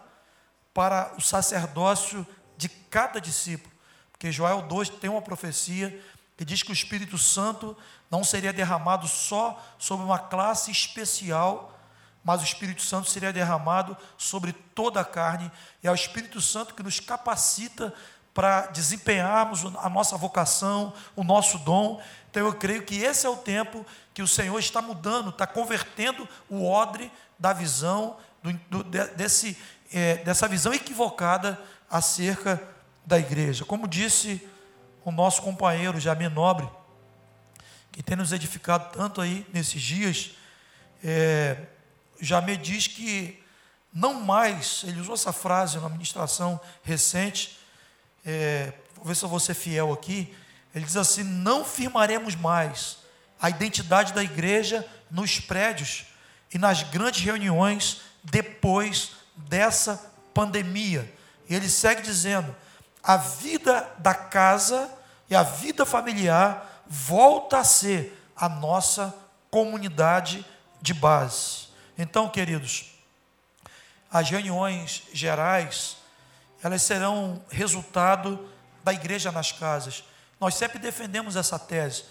para 0.74 1.14
o 1.16 1.20
sacerdócio 1.20 2.26
de 2.56 2.68
cada 2.68 3.20
discípulo. 3.20 3.72
Porque 4.10 4.32
Joel 4.32 4.62
2 4.62 4.88
tem 4.88 5.10
uma 5.10 5.22
profecia 5.22 6.00
que 6.36 6.44
diz 6.44 6.62
que 6.62 6.70
o 6.70 6.72
Espírito 6.72 7.18
Santo 7.18 7.76
não 8.10 8.24
seria 8.24 8.52
derramado 8.52 9.06
só 9.06 9.60
sobre 9.78 10.04
uma 10.04 10.18
classe 10.18 10.70
especial, 10.70 11.78
mas 12.24 12.40
o 12.40 12.44
Espírito 12.44 12.82
Santo 12.82 13.08
seria 13.08 13.32
derramado 13.32 13.96
sobre 14.16 14.52
toda 14.52 15.00
a 15.00 15.04
carne, 15.04 15.50
e 15.82 15.88
é 15.88 15.90
o 15.90 15.94
Espírito 15.94 16.40
Santo 16.40 16.74
que 16.74 16.82
nos 16.82 17.00
capacita 17.00 17.92
para 18.34 18.66
desempenharmos 18.66 19.64
a 19.76 19.88
nossa 19.88 20.16
vocação, 20.16 20.92
o 21.14 21.22
nosso 21.22 21.58
dom. 21.58 22.00
Então 22.30 22.46
eu 22.46 22.54
creio 22.54 22.82
que 22.82 22.96
esse 22.96 23.26
é 23.26 23.28
o 23.28 23.36
tempo 23.36 23.84
que 24.14 24.22
o 24.22 24.28
Senhor 24.28 24.58
está 24.58 24.80
mudando, 24.80 25.30
está 25.30 25.46
convertendo 25.46 26.28
o 26.48 26.66
odre 26.66 27.12
da 27.38 27.52
visão, 27.52 28.16
do, 28.42 28.52
do, 28.70 28.84
desse, 28.84 29.56
é, 29.92 30.16
dessa 30.16 30.48
visão 30.48 30.72
equivocada 30.72 31.60
acerca 31.90 32.62
da 33.04 33.18
igreja. 33.18 33.64
Como 33.64 33.86
disse 33.86 34.46
o 35.04 35.10
nosso 35.10 35.42
companheiro 35.42 36.00
Jamie 36.00 36.28
Nobre, 36.28 36.68
que 37.90 38.02
tem 38.02 38.16
nos 38.16 38.32
edificado 38.32 38.90
tanto 38.96 39.20
aí 39.20 39.46
nesses 39.52 39.82
dias. 39.82 40.30
É, 41.04 41.58
Jamie 42.20 42.56
diz 42.56 42.86
que 42.86 43.42
não 43.92 44.14
mais, 44.14 44.82
ele 44.86 45.00
usou 45.00 45.14
essa 45.14 45.32
frase 45.32 45.78
na 45.78 45.88
ministração 45.88 46.58
recente, 46.82 47.58
é, 48.24 48.72
vou 48.94 49.06
ver 49.06 49.16
se 49.16 49.24
eu 49.24 49.28
vou 49.28 49.40
ser 49.40 49.54
fiel 49.54 49.92
aqui. 49.92 50.34
Ele 50.74 50.84
diz 50.84 50.96
assim: 50.96 51.22
não 51.22 51.64
firmaremos 51.64 52.34
mais 52.34 52.98
a 53.40 53.50
identidade 53.50 54.12
da 54.12 54.22
igreja 54.22 54.86
nos 55.10 55.40
prédios 55.40 56.06
e 56.52 56.58
nas 56.58 56.82
grandes 56.82 57.22
reuniões 57.22 58.02
depois 58.22 59.12
dessa 59.36 60.12
pandemia. 60.32 61.12
E 61.48 61.54
ele 61.54 61.68
segue 61.68 62.02
dizendo: 62.02 62.54
a 63.02 63.16
vida 63.16 63.90
da 63.98 64.14
casa 64.14 64.90
e 65.28 65.34
a 65.34 65.42
vida 65.42 65.84
familiar 65.84 66.84
volta 66.86 67.58
a 67.58 67.64
ser 67.64 68.18
a 68.36 68.48
nossa 68.48 69.14
comunidade 69.50 70.44
de 70.80 70.94
base. 70.94 71.68
Então, 71.96 72.28
queridos, 72.28 72.92
as 74.10 74.28
reuniões 74.28 75.02
gerais, 75.12 75.96
elas 76.62 76.82
serão 76.82 77.42
resultado 77.50 78.48
da 78.84 78.92
igreja 78.92 79.32
nas 79.32 79.52
casas. 79.52 80.04
Nós 80.40 80.54
sempre 80.54 80.78
defendemos 80.78 81.36
essa 81.36 81.58
tese. 81.58 82.04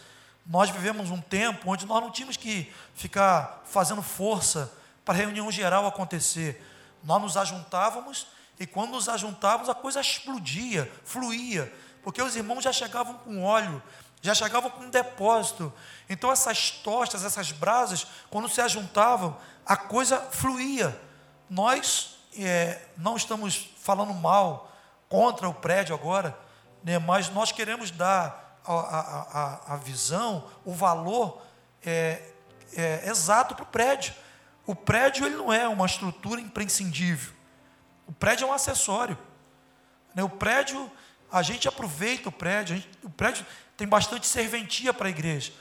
Nós 0.46 0.70
vivemos 0.70 1.10
um 1.10 1.22
tempo 1.22 1.72
onde 1.72 1.86
nós 1.86 2.02
não 2.02 2.12
tínhamos 2.12 2.38
que 2.38 2.72
ficar 2.96 3.62
fazendo 3.66 4.02
força 4.02 4.72
para 5.06 5.14
a 5.14 5.18
reunião 5.18 5.52
geral 5.52 5.86
acontecer. 5.86 6.62
Nós 7.04 7.22
nos 7.22 7.38
ajuntávamos 7.38 8.28
e 8.60 8.68
quando 8.68 8.92
nos 8.92 9.10
ajuntávamos 9.10 9.70
a 9.70 9.76
coisa 9.76 10.02
explodia, 10.02 10.92
fluía, 11.04 11.72
porque 12.04 12.22
os 12.22 12.36
irmãos 12.36 12.64
já 12.64 12.72
chegavam 12.72 13.16
com 13.16 13.44
óleo, 13.44 13.82
já 14.22 14.36
chegavam 14.36 14.70
com 14.70 14.84
um 14.84 14.90
depósito. 14.90 15.74
Então 16.10 16.32
essas 16.32 16.72
tostas, 16.72 17.24
essas 17.24 17.52
brasas, 17.52 18.06
quando 18.30 18.50
se 18.50 18.62
ajuntavam, 18.62 19.38
a 19.66 19.78
coisa 19.78 20.20
fluía. 20.20 21.00
Nós 21.50 22.18
é, 22.38 22.82
não 22.98 23.16
estamos 23.16 23.70
falando 23.82 24.13
mal 24.13 24.72
contra 25.10 25.50
o 25.50 25.54
prédio 25.54 25.94
agora, 25.94 26.38
né, 26.84 26.98
mas 27.00 27.30
nós 27.30 27.52
queremos 27.52 27.91
dar 27.91 28.60
a, 28.65 28.74
a, 28.74 29.74
a, 29.74 29.78
visão, 29.78 30.48
o 30.63 30.74
valor 30.74 31.41
é, 31.84 32.22
é, 32.76 33.10
exato 33.10 33.56
para 33.56 33.63
o 33.63 33.67
prédio. 33.67 34.13
O 34.65 34.76
prédio 34.76 35.26
ele 35.26 35.36
não 35.36 35.52
é 35.52 35.67
uma 35.67 35.86
estrutura 35.86 36.39
imprescindível. 36.39 37.34
O 38.08 38.13
prédio 38.13 38.46
é 38.46 38.48
um 38.48 38.54
acessório. 38.54 39.17
Né? 40.13 40.24
O 40.24 40.30
prédio, 40.30 40.89
a 41.32 41.41
gente 41.41 41.67
aproveita 41.67 42.30
o 42.30 42.32
prédio, 42.32 42.76
gente, 42.76 42.89
o 43.04 43.10
prédio 43.10 43.46
tem 43.76 43.88
bastante 43.88 44.28
serventia 44.28 44.94
para 44.94 45.08
a 45.08 45.10
igreja, 45.10 45.52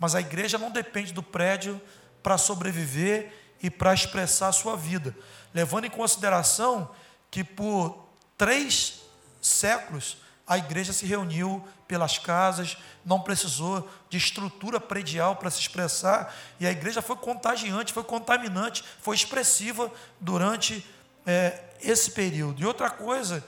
mas 0.00 0.14
a 0.14 0.20
igreja 0.20 0.56
não 0.56 0.70
depende 0.70 1.12
do 1.12 1.22
prédio 1.22 1.80
para 2.22 2.38
sobreviver 2.38 3.32
e 3.62 3.70
para 3.70 3.92
expressar 3.92 4.48
a 4.48 4.52
sua 4.52 4.76
vida, 4.76 5.14
levando 5.52 5.84
em 5.84 5.90
consideração 5.90 6.90
que 7.30 7.44
por 7.44 8.06
três 8.36 9.02
séculos 9.40 10.18
a 10.46 10.56
igreja 10.56 10.92
se 10.92 11.06
reuniu 11.06 11.66
pelas 11.88 12.18
casas, 12.18 12.76
não 13.04 13.20
precisou 13.20 13.88
de 14.08 14.16
estrutura 14.16 14.80
predial 14.80 15.36
para 15.36 15.50
se 15.50 15.60
expressar, 15.60 16.34
e 16.58 16.66
a 16.66 16.70
igreja 16.70 17.02
foi 17.02 17.16
contagiante, 17.16 17.92
foi 17.92 18.04
contaminante, 18.04 18.84
foi 19.00 19.14
expressiva 19.16 19.90
durante 20.20 20.84
é, 21.24 21.64
esse 21.80 22.12
período. 22.12 22.62
E 22.62 22.66
outra 22.66 22.90
coisa 22.90 23.44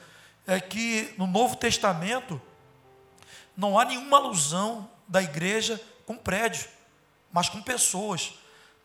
é 0.47 0.61
que 0.61 1.15
no 1.17 1.27
Novo 1.27 1.57
Testamento 1.57 2.41
não 3.57 3.79
há 3.79 3.85
nenhuma 3.85 4.19
alusão 4.19 4.89
da 5.07 5.23
igreja 5.23 5.81
com 6.07 6.17
prédio, 6.17 6.67
mas 7.33 7.49
com 7.49 7.61
pessoas. 7.61 8.35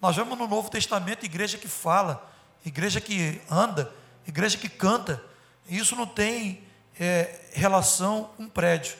Nós 0.01 0.15
vemos 0.15 0.37
no 0.37 0.47
Novo 0.47 0.69
Testamento 0.69 1.25
igreja 1.25 1.57
que 1.57 1.67
fala, 1.67 2.29
igreja 2.65 2.99
que 2.99 3.41
anda, 3.49 3.93
igreja 4.27 4.57
que 4.57 4.69
canta. 4.69 5.23
Isso 5.67 5.95
não 5.95 6.05
tem 6.05 6.67
é, 6.99 7.49
relação 7.53 8.31
com 8.37 8.47
prédio. 8.47 8.95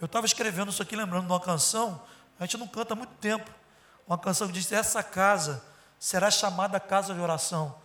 Eu 0.00 0.06
estava 0.06 0.26
escrevendo 0.26 0.70
isso 0.70 0.82
aqui, 0.82 0.94
lembrando 0.94 1.26
de 1.26 1.32
uma 1.32 1.40
canção, 1.40 2.02
a 2.38 2.44
gente 2.44 2.58
não 2.58 2.68
canta 2.68 2.92
há 2.92 2.96
muito 2.96 3.14
tempo. 3.14 3.50
Uma 4.06 4.18
canção 4.18 4.46
que 4.46 4.52
diz: 4.52 4.70
Essa 4.70 5.02
casa 5.02 5.64
será 5.98 6.30
chamada 6.30 6.78
casa 6.78 7.14
de 7.14 7.20
oração. 7.20 7.76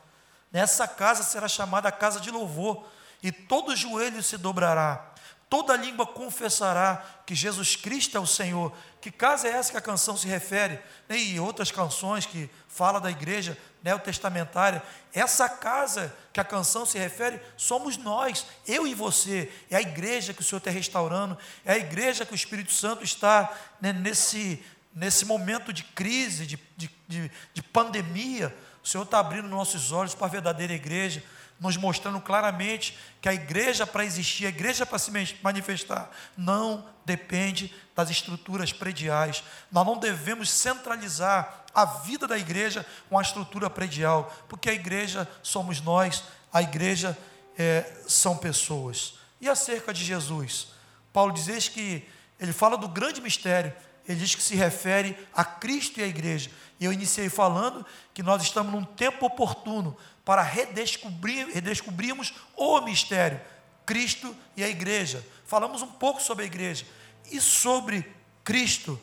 Nessa 0.52 0.88
casa 0.88 1.24
será 1.24 1.48
chamada 1.48 1.92
casa 1.92 2.20
de 2.20 2.30
louvor, 2.30 2.86
e 3.24 3.32
todo 3.32 3.76
joelho 3.76 4.22
se 4.22 4.38
dobrará, 4.38 5.14
toda 5.50 5.78
língua 5.78 6.06
confessará 6.06 7.06
que 7.26 7.34
Jesus 7.34 7.76
Cristo 7.76 8.18
é 8.18 8.20
o 8.20 8.28
Senhor. 8.28 8.74
Que 9.00 9.10
casa 9.10 9.48
é 9.48 9.52
essa 9.52 9.72
que 9.72 9.78
a 9.78 9.82
canção 9.82 10.18
se 10.18 10.28
refere? 10.28 10.80
E 11.10 11.40
outras 11.40 11.72
canções 11.72 12.26
que 12.26 12.50
fala 12.68 13.00
da 13.00 13.10
igreja 13.10 13.58
neotestamentária. 13.84 14.82
Essa 15.14 15.50
casa 15.50 16.16
que 16.32 16.40
a 16.40 16.44
canção 16.44 16.86
se 16.86 16.98
refere 16.98 17.40
somos 17.58 17.98
nós, 17.98 18.46
eu 18.68 18.88
e 18.88 18.94
você. 18.94 19.52
É 19.70 19.78
a 19.78 19.82
igreja 19.82 20.34
que 20.34 20.42
o 20.42 20.44
Senhor 20.44 20.60
está 20.60 20.72
restaurando, 20.72 21.38
é 21.66 21.74
a 21.74 21.78
igreja 21.78 22.26
que 22.26 22.34
o 22.34 22.36
Espírito 22.36 22.72
Santo 22.72 23.04
está 23.04 23.52
né, 23.80 23.92
nesse, 23.92 24.64
nesse 24.94 25.26
momento 25.26 25.74
de 25.74 25.84
crise, 25.84 26.46
de, 26.46 26.60
de, 26.78 26.90
de, 27.08 27.32
de 27.54 27.64
pandemia. 27.64 28.56
O 28.84 28.88
Senhor 28.88 29.04
está 29.04 29.20
abrindo 29.20 29.48
nossos 29.48 29.92
olhos 29.92 30.16
para 30.16 30.28
a 30.28 30.30
verdadeira 30.30 30.74
igreja, 30.74 31.24
nos 31.62 31.78
mostrando 31.78 32.20
claramente 32.20 32.98
que 33.22 33.30
a 33.30 33.34
igreja 33.36 33.86
para 33.86 34.04
existir, 34.04 34.48
a 34.48 34.50
igreja 34.50 34.84
para 34.84 34.98
se 34.98 35.12
manifestar, 35.44 36.10
não 36.36 36.84
depende 37.06 37.72
das 37.96 38.10
estruturas 38.10 38.74
prediais. 38.74 39.44
Nós 39.72 39.86
não 39.86 40.00
devemos 40.00 40.50
centralizar 40.50 41.64
a 41.72 41.86
vida 41.86 42.28
da 42.28 42.36
igreja 42.36 42.84
com 43.08 43.18
a 43.18 43.22
estrutura 43.22 43.70
predial, 43.70 44.34
porque 44.50 44.72
a 44.72 44.74
igreja 44.74 45.30
somos 45.44 45.80
nós, 45.80 46.24
a 46.52 46.64
igreja 46.64 47.16
é, 47.56 47.86
são 48.08 48.36
pessoas. 48.36 49.20
E 49.40 49.48
acerca 49.48 49.94
de 49.94 50.04
Jesus, 50.04 50.70
Paulo 51.14 51.32
diz 51.32 51.68
que 51.68 52.10
ele 52.40 52.54
fala 52.54 52.76
do 52.76 52.88
grande 52.88 53.22
mistério, 53.22 53.72
ele 54.08 54.20
diz 54.20 54.34
que 54.34 54.42
se 54.42 54.56
refere 54.56 55.16
a 55.32 55.46
Cristo 55.46 56.00
e 56.00 56.04
a 56.04 56.08
igreja. 56.08 56.50
E 56.80 56.86
eu 56.86 56.92
iniciei 56.92 57.30
falando 57.30 57.86
que 58.16 58.24
nós 58.24 58.42
estamos 58.42 58.74
num 58.74 58.84
tempo 58.84 59.28
oportuno 59.28 59.96
para 60.24 60.42
redescobrir, 60.42 61.48
redescobrirmos 61.48 62.34
o 62.56 62.82
mistério, 62.82 63.40
Cristo 63.86 64.36
e 64.56 64.64
a 64.64 64.70
igreja. 64.70 65.26
Falamos 65.46 65.82
um 65.82 65.88
pouco 65.88 66.22
sobre 66.22 66.44
a 66.44 66.48
igreja 66.48 66.86
e 67.32 67.42
sobre 67.42 68.10
Cristo. 68.44 69.00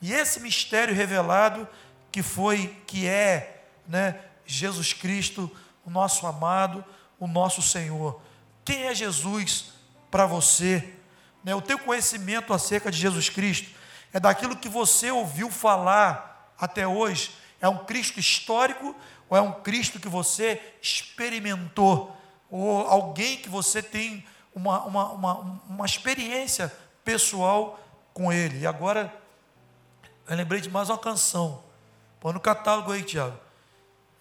E 0.00 0.12
esse 0.12 0.40
mistério 0.40 0.94
revelado 0.94 1.68
que 2.10 2.22
foi, 2.22 2.76
que 2.86 3.06
é, 3.06 3.64
né, 3.86 4.20
Jesus 4.44 4.92
Cristo, 4.92 5.50
o 5.84 5.90
nosso 5.90 6.26
amado, 6.26 6.84
o 7.18 7.26
nosso 7.26 7.62
Senhor. 7.62 8.20
Quem 8.64 8.84
é 8.84 8.94
Jesus 8.94 9.72
para 10.10 10.26
você? 10.26 10.94
Né, 11.44 11.54
o 11.54 11.62
teu 11.62 11.78
conhecimento 11.78 12.52
acerca 12.52 12.90
de 12.90 12.98
Jesus 12.98 13.28
Cristo 13.28 13.70
é 14.12 14.20
daquilo 14.20 14.56
que 14.56 14.68
você 14.68 15.10
ouviu 15.10 15.50
falar 15.50 16.52
até 16.58 16.86
hoje. 16.86 17.32
É 17.60 17.68
um 17.68 17.84
Cristo 17.84 18.20
histórico 18.20 18.94
ou 19.32 19.38
é 19.38 19.40
um 19.40 19.50
Cristo 19.50 19.98
que 19.98 20.10
você 20.10 20.60
experimentou? 20.82 22.14
Ou 22.50 22.86
alguém 22.86 23.38
que 23.38 23.48
você 23.48 23.82
tem 23.82 24.22
uma, 24.54 24.84
uma, 24.84 25.12
uma, 25.12 25.34
uma 25.66 25.86
experiência 25.86 26.70
pessoal 27.02 27.80
com 28.12 28.30
Ele? 28.30 28.58
E 28.58 28.66
agora, 28.66 29.10
eu 30.28 30.36
lembrei 30.36 30.60
de 30.60 30.68
mais 30.68 30.90
uma 30.90 30.98
canção 30.98 31.64
Põe 32.20 32.34
no 32.34 32.40
catálogo 32.40 32.92
aí, 32.92 33.02
Tiago. 33.02 33.40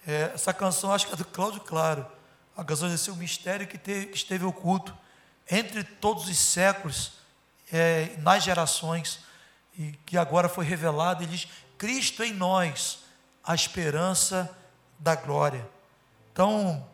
É, 0.08 0.32
essa 0.34 0.54
canção 0.54 0.94
acho 0.94 1.08
que 1.08 1.14
é 1.14 1.18
do 1.18 1.26
Cláudio 1.26 1.60
Claro. 1.60 2.08
A 2.56 2.64
canção 2.64 2.88
diz 2.88 3.02
assim, 3.02 3.12
o 3.12 3.16
mistério 3.18 3.68
que, 3.68 3.78
te, 3.78 4.06
que, 4.06 4.16
esteve 4.16 4.46
oculto 4.46 4.98
entre 5.50 5.84
todos 5.84 6.30
os 6.30 6.40
séculos, 6.40 7.12
é, 7.70 8.16
nas 8.20 8.44
gerações, 8.44 9.20
e 9.78 9.92
que 10.06 10.18
agora 10.18 10.48
foi 10.48 10.64
revelado. 10.64 11.22
Ele 11.22 11.36
diz: 11.36 11.50
Cristo 11.78 12.24
em 12.24 12.32
nós, 12.32 13.00
a 13.44 13.54
esperança 13.54 14.50
da 15.02 15.16
glória. 15.16 15.68
Então, 16.32 16.88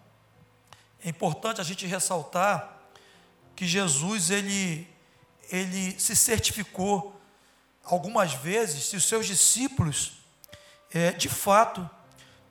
é 1.04 1.10
importante 1.10 1.60
a 1.60 1.64
gente 1.64 1.86
ressaltar 1.86 2.74
que 3.54 3.68
Jesus 3.68 4.32
ele, 4.32 4.88
ele 5.52 6.00
se 6.00 6.16
certificou 6.16 7.20
algumas 7.84 8.34
vezes 8.34 8.86
se 8.86 8.96
os 8.96 9.04
seus 9.04 9.28
discípulos 9.28 10.14
é, 10.94 11.12
de 11.12 11.28
fato, 11.28 11.88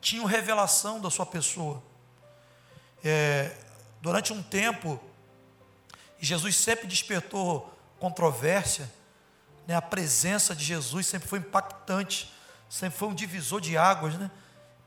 tinham 0.01 0.27
revelação 0.27 1.01
da 1.01 1.11
sua 1.11 1.25
pessoa. 1.25 1.83
É, 3.03 3.57
durante 4.03 4.33
um 4.33 4.43
tempo, 4.43 5.01
Jesus 6.21 6.55
sempre 6.55 6.87
despertou 6.87 7.73
controvérsia, 7.99 8.93
né? 9.67 9.75
a 9.75 9.83
presença 9.83 10.55
de 10.55 10.65
Jesus 10.65 11.07
sempre 11.07 11.27
foi 11.27 11.39
impactante, 11.39 12.31
sempre 12.69 12.99
foi 12.99 13.09
um 13.09 13.15
divisor 13.15 13.59
de 13.59 13.77
águas, 13.77 14.15
né? 14.17 14.31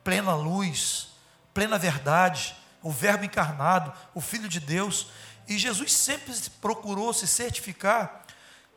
Plena 0.10 0.34
luz, 0.34 1.10
plena 1.54 1.78
verdade, 1.78 2.56
o 2.82 2.90
Verbo 2.90 3.26
encarnado, 3.26 3.94
o 4.16 4.20
Filho 4.20 4.50
de 4.50 4.60
Deus. 4.60 5.06
E 5.48 5.56
Jesus 5.56 5.94
sempre 5.94 6.34
procurou 6.60 7.14
se 7.14 7.28
certificar 7.28 8.26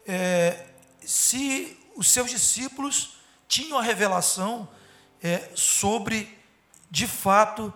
é, 0.06 0.66
se 1.00 1.80
os 1.96 2.08
seus 2.08 2.30
discípulos 2.30 3.16
tinham 3.48 3.78
a 3.78 3.82
revelação 3.82 4.68
é, 5.22 5.48
sobre, 5.54 6.38
de 6.90 7.06
fato, 7.06 7.72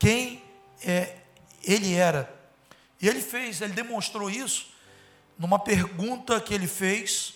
quem 0.00 0.42
é, 0.82 1.16
ele 1.62 1.94
era. 1.94 2.28
E 3.00 3.06
ele 3.06 3.20
fez, 3.20 3.60
ele 3.60 3.72
demonstrou 3.72 4.28
isso 4.28 4.74
numa 5.38 5.60
pergunta 5.60 6.40
que 6.40 6.52
ele 6.52 6.66
fez 6.66 7.34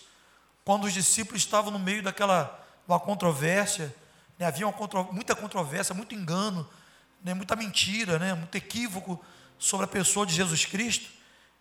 quando 0.64 0.86
os 0.86 0.92
discípulos 0.92 1.42
estavam 1.42 1.70
no 1.70 1.78
meio 1.78 2.02
daquela 2.02 2.58
uma 2.88 2.98
controvérsia, 2.98 3.94
né, 4.40 4.46
havia 4.46 4.72
contro, 4.72 5.06
muita 5.12 5.36
controvérsia, 5.36 5.94
muito 5.94 6.14
engano, 6.14 6.66
né, 7.22 7.34
muita 7.34 7.54
mentira, 7.54 8.18
né, 8.18 8.32
muito 8.32 8.54
equívoco 8.54 9.22
sobre 9.58 9.84
a 9.84 9.86
pessoa 9.86 10.24
de 10.24 10.34
Jesus 10.34 10.64
Cristo. 10.64 11.10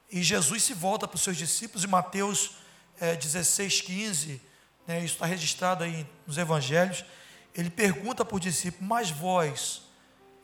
E 0.10 0.24
Jesus 0.24 0.64
se 0.64 0.74
volta 0.74 1.06
para 1.06 1.18
os 1.18 1.22
seus 1.22 1.36
discípulos, 1.36 1.84
em 1.84 1.88
Mateus 1.88 2.52
é, 2.98 3.18
16, 3.18 3.82
15, 3.82 4.42
né, 4.88 5.00
isso 5.00 5.16
está 5.16 5.26
registrado 5.26 5.84
aí 5.84 6.08
nos 6.26 6.38
evangelhos. 6.38 7.04
Ele 7.54 7.70
pergunta 7.70 8.24
para 8.24 8.36
os 8.36 8.42
discípulos: 8.42 8.88
Mas 8.88 9.10
vós, 9.10 9.82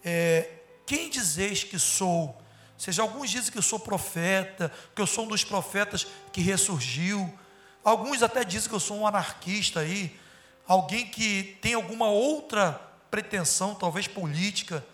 é, 0.04 0.50
quem 0.86 1.10
dizeis 1.10 1.64
que 1.64 1.80
sou? 1.80 2.28
Ou 2.28 2.80
seja, 2.80 3.02
alguns 3.02 3.30
dizem 3.30 3.50
que 3.50 3.58
eu 3.58 3.62
sou 3.62 3.80
profeta, 3.80 4.70
que 4.94 5.02
eu 5.02 5.08
sou 5.08 5.24
um 5.24 5.30
dos 5.30 5.46
profetas 5.46 6.06
que 6.34 6.42
ressurgiu. 6.42 7.34
Alguns 7.82 8.22
até 8.22 8.44
dizem 8.44 8.68
que 8.68 8.76
eu 8.76 8.80
sou 8.80 8.98
um 8.98 9.08
anarquista 9.08 9.80
aí, 9.80 10.20
alguém 10.68 11.08
que 11.08 11.58
tem 11.62 11.74
alguma 11.74 12.08
outra 12.08 12.74
pretensão, 13.10 13.76
talvez 13.76 14.08
política. 14.08 14.86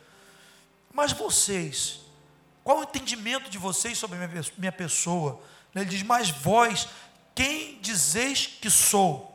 Mas 0.94 1.12
vocês, 1.12 2.02
qual 2.64 2.80
o 2.80 2.84
entendimento 2.84 3.50
de 3.50 3.58
vocês 3.58 3.98
sobre 3.98 4.18
a 4.18 4.30
minha 4.58 4.72
pessoa? 4.72 5.42
Ele 5.74 5.86
diz: 5.86 6.04
Mas 6.04 6.30
vós, 6.30 6.88
quem 7.34 7.80
dizeis 7.80 8.46
que 8.48 8.70
sou? 8.70 9.32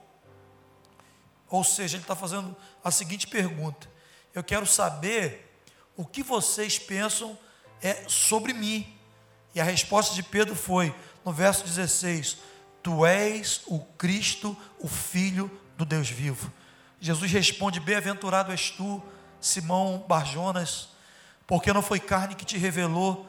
Ou 1.49 1.65
seja, 1.65 1.97
ele 1.97 2.05
está 2.05 2.15
fazendo 2.15 2.55
a 2.85 2.91
seguinte 2.91 3.27
pergunta: 3.27 3.91
Eu 4.35 4.45
quero 4.45 4.67
saber 4.67 5.61
o 5.97 6.05
que 6.05 6.23
vocês 6.23 6.79
pensam 6.79 7.39
é 7.81 8.05
sobre 8.09 8.53
mim. 8.53 8.95
E 9.55 9.61
a 9.61 9.65
resposta 9.65 10.15
de 10.15 10.23
Pedro 10.23 10.55
foi, 10.55 10.95
no 11.25 11.33
verso 11.33 11.65
16: 11.65 12.37
Tu 12.83 13.07
és 13.07 13.63
o 13.67 13.81
Cristo, 13.81 14.57
o 14.79 14.87
Filho 14.87 15.51
do 15.77 15.85
Deus 15.85 16.09
vivo. 16.09 16.53
Jesus 17.01 17.31
responde: 17.31 17.81
Bem-aventurado 17.81 18.53
és 18.53 18.71
tu, 18.71 19.03
Simão 19.41 20.05
Barjonas, 20.09 20.89
porque 21.47 21.73
não 21.73 21.83
foi 21.83 22.01
carne 22.01 22.35
que 22.35 22.45
te 22.45 22.57
revelou, 22.57 23.27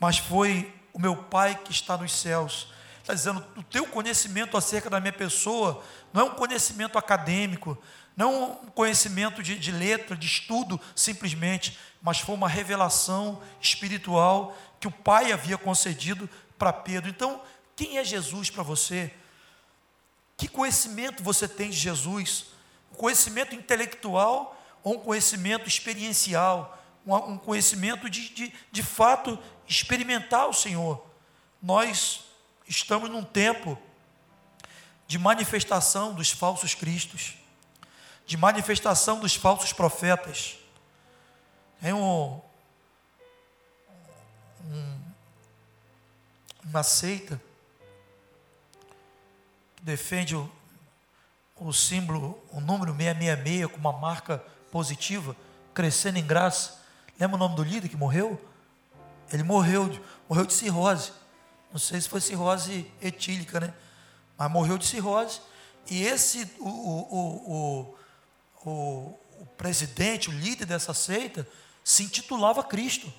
mas 0.00 0.18
foi 0.18 0.72
o 0.92 0.98
meu 0.98 1.16
Pai 1.16 1.58
que 1.64 1.72
está 1.72 1.96
nos 1.96 2.12
céus. 2.12 2.68
Está 3.00 3.14
dizendo: 3.14 3.44
o 3.56 3.62
teu 3.62 3.86
conhecimento 3.86 4.56
acerca 4.56 4.90
da 4.90 5.00
minha 5.00 5.12
pessoa 5.12 5.82
não 6.12 6.22
é 6.22 6.24
um 6.24 6.34
conhecimento 6.34 6.98
acadêmico, 6.98 7.78
não 8.16 8.32
é 8.32 8.36
um 8.36 8.54
conhecimento 8.70 9.42
de, 9.42 9.58
de 9.58 9.70
letra, 9.70 10.16
de 10.16 10.26
estudo, 10.26 10.80
simplesmente, 10.94 11.78
mas 12.02 12.20
foi 12.20 12.34
uma 12.34 12.48
revelação 12.48 13.40
espiritual 13.60 14.56
que 14.80 14.88
o 14.88 14.90
Pai 14.90 15.32
havia 15.32 15.56
concedido 15.56 16.28
para 16.58 16.72
Pedro. 16.72 17.10
Então, 17.10 17.40
quem 17.76 17.98
é 17.98 18.04
Jesus 18.04 18.50
para 18.50 18.62
você? 18.62 19.12
Que 20.36 20.48
conhecimento 20.48 21.22
você 21.22 21.46
tem 21.46 21.70
de 21.70 21.76
Jesus? 21.76 22.46
Um 22.92 22.96
conhecimento 22.96 23.54
intelectual 23.54 24.60
ou 24.82 24.94
um 24.94 24.98
conhecimento 24.98 25.68
experiencial? 25.68 26.78
Um, 27.06 27.36
conhecimento 27.36 28.08
de, 28.08 28.28
de, 28.30 28.52
de 28.72 28.82
fato 28.82 29.38
experimentar 29.68 30.48
o 30.48 30.54
Senhor. 30.54 31.04
Nós 31.62 32.24
estamos 32.66 33.10
num 33.10 33.22
tempo 33.22 33.78
de 35.06 35.18
manifestação 35.18 36.14
dos 36.14 36.30
falsos 36.30 36.74
cristos, 36.74 37.34
de 38.26 38.36
manifestação 38.36 39.20
dos 39.20 39.34
falsos 39.34 39.72
profetas. 39.72 40.58
Tem 41.80 41.92
um, 41.92 42.40
um, 44.66 45.00
uma 46.64 46.82
seita 46.82 47.40
defende 49.84 50.34
o, 50.34 50.50
o 51.56 51.72
símbolo, 51.72 52.42
o 52.50 52.58
número 52.58 52.92
666 52.96 53.70
com 53.70 53.76
uma 53.76 53.92
marca 53.92 54.42
positiva, 54.72 55.36
crescendo 55.74 56.18
em 56.18 56.26
graça. 56.26 56.82
Lembra 57.20 57.36
o 57.36 57.38
nome 57.38 57.54
do 57.54 57.62
líder 57.62 57.88
que 57.88 57.96
morreu? 57.96 58.40
Ele 59.30 59.42
morreu, 59.42 59.90
morreu 60.28 60.46
de 60.46 60.54
cirrose. 60.54 61.12
Não 61.70 61.78
sei 61.78 62.00
se 62.00 62.08
foi 62.08 62.20
cirrose 62.20 62.90
etílica, 63.00 63.60
né? 63.60 63.74
Mas 64.38 64.50
morreu 64.50 64.78
de 64.78 64.86
cirrose. 64.86 65.40
E 65.90 66.02
esse, 66.02 66.50
o, 66.58 66.66
o, 66.66 67.98
o, 68.64 68.70
o, 68.70 69.46
presidente, 69.58 70.30
o 70.30 70.32
líder 70.32 70.64
dessa 70.64 70.94
seita, 70.94 71.46
se 71.84 72.04
intitulava 72.04 72.64
Cristo. 72.64 73.12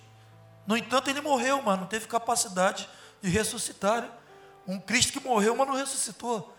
No 0.66 0.76
entanto, 0.76 1.12
ele 1.12 1.22
morreu, 1.22 1.62
mas 1.62 1.80
não 1.80 1.86
teve 1.86 2.08
capacidade 2.08 2.90
de 3.22 3.30
ressuscitar. 3.30 4.10
Um 4.68 4.80
Cristo 4.80 5.14
que 5.14 5.26
morreu, 5.26 5.56
mas 5.56 5.68
não 5.68 5.76
ressuscitou. 5.76 6.56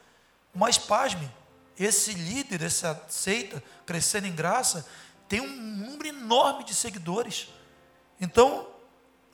Mas 0.55 0.79
pasme, 0.79 1.31
esse 1.79 2.13
líder, 2.13 2.63
essa 2.63 3.05
seita, 3.09 3.63
crescendo 3.85 4.27
em 4.27 4.35
graça, 4.35 4.87
tem 5.29 5.41
um 5.41 5.57
número 5.57 6.09
enorme 6.09 6.65
de 6.65 6.75
seguidores. 6.75 7.49
Então, 8.21 8.67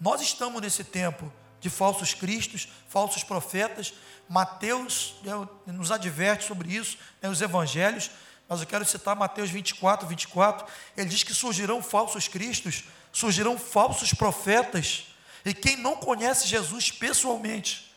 nós 0.00 0.20
estamos 0.20 0.61
nesse 0.61 0.82
tempo 0.82 1.32
de 1.61 1.70
falsos 1.70 2.12
cristos, 2.12 2.68
falsos 2.88 3.22
profetas. 3.22 3.94
Mateus 4.28 5.14
né, 5.22 5.32
nos 5.66 5.92
adverte 5.92 6.44
sobre 6.44 6.74
isso, 6.74 6.98
né, 7.20 7.28
os 7.28 7.40
evangelhos, 7.40 8.11
mas 8.48 8.61
eu 8.61 8.66
quero 8.66 8.85
citar 8.85 9.14
Mateus 9.14 9.48
24, 9.50 10.06
24. 10.06 10.66
Ele 10.96 11.08
diz 11.08 11.22
que 11.22 11.32
surgirão 11.32 11.80
falsos 11.82 12.26
cristos, 12.26 12.85
surgirão 13.12 13.56
falsos 13.56 14.12
profetas. 14.12 15.06
E 15.44 15.54
quem 15.54 15.76
não 15.76 15.96
conhece 15.96 16.48
Jesus 16.48 16.90
pessoalmente, 16.90 17.91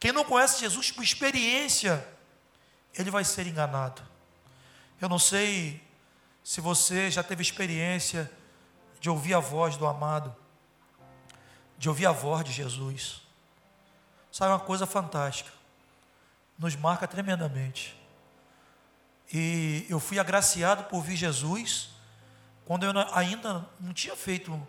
quem 0.00 0.12
não 0.12 0.24
conhece 0.24 0.60
Jesus 0.60 0.90
por 0.90 1.02
experiência, 1.02 2.06
ele 2.94 3.10
vai 3.10 3.24
ser 3.24 3.46
enganado. 3.46 4.02
Eu 5.00 5.08
não 5.08 5.18
sei 5.18 5.82
se 6.42 6.60
você 6.60 7.10
já 7.10 7.22
teve 7.22 7.42
experiência 7.42 8.30
de 9.00 9.10
ouvir 9.10 9.34
a 9.34 9.40
voz 9.40 9.76
do 9.76 9.86
amado, 9.86 10.34
de 11.76 11.88
ouvir 11.88 12.06
a 12.06 12.12
voz 12.12 12.44
de 12.44 12.52
Jesus. 12.52 13.22
Sabe 14.32 14.52
uma 14.52 14.60
coisa 14.60 14.86
fantástica, 14.86 15.50
nos 16.58 16.74
marca 16.74 17.06
tremendamente. 17.06 17.96
E 19.32 19.86
eu 19.88 20.00
fui 20.00 20.18
agraciado 20.18 20.84
por 20.84 20.96
ouvir 20.96 21.16
Jesus 21.16 21.90
quando 22.64 22.84
eu 22.84 22.92
ainda 23.12 23.66
não 23.78 23.92
tinha 23.92 24.16
feito 24.16 24.60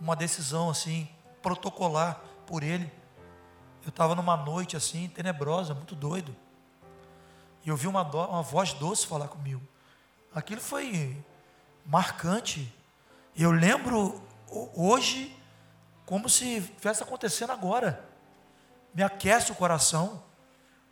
uma 0.00 0.14
decisão 0.14 0.70
assim, 0.70 1.08
protocolar 1.42 2.20
por 2.46 2.62
Ele. 2.62 2.90
Eu 3.82 3.90
estava 3.90 4.14
numa 4.14 4.36
noite 4.36 4.76
assim, 4.76 5.08
tenebrosa, 5.08 5.74
muito 5.74 5.94
doido. 5.94 6.34
E 7.64 7.68
eu 7.68 7.76
vi 7.76 7.86
uma, 7.86 8.02
uma 8.02 8.42
voz 8.42 8.72
doce 8.72 9.06
falar 9.06 9.28
comigo. 9.28 9.62
Aquilo 10.34 10.60
foi 10.60 11.16
marcante. 11.84 12.72
Eu 13.36 13.50
lembro 13.50 14.22
hoje 14.74 15.34
como 16.04 16.28
se 16.28 16.58
estivesse 16.58 17.02
acontecendo 17.02 17.50
agora. 17.50 18.04
Me 18.94 19.02
aquece 19.02 19.52
o 19.52 19.54
coração. 19.54 20.22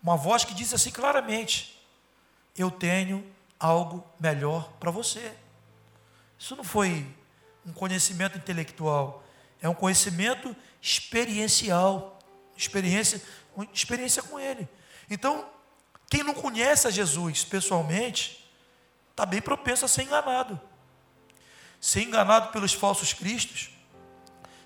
Uma 0.02 0.16
voz 0.16 0.44
que 0.44 0.54
diz 0.54 0.72
assim 0.72 0.90
claramente: 0.90 1.82
Eu 2.56 2.70
tenho 2.70 3.24
algo 3.58 4.04
melhor 4.20 4.70
para 4.78 4.90
você. 4.90 5.34
Isso 6.38 6.54
não 6.54 6.64
foi 6.64 7.06
um 7.64 7.72
conhecimento 7.72 8.38
intelectual, 8.38 9.24
é 9.60 9.68
um 9.68 9.74
conhecimento 9.74 10.54
experiencial, 10.80 12.15
experiência, 12.56 13.20
experiência 13.72 14.22
com 14.22 14.38
Ele. 14.38 14.68
Então, 15.10 15.48
quem 16.08 16.22
não 16.22 16.34
conhece 16.34 16.86
a 16.86 16.90
Jesus 16.90 17.44
pessoalmente, 17.44 18.48
está 19.10 19.26
bem 19.26 19.40
propenso 19.40 19.84
a 19.84 19.88
ser 19.88 20.02
enganado. 20.02 20.60
Ser 21.80 22.02
enganado 22.02 22.52
pelos 22.52 22.72
falsos 22.72 23.12
cristos, 23.12 23.70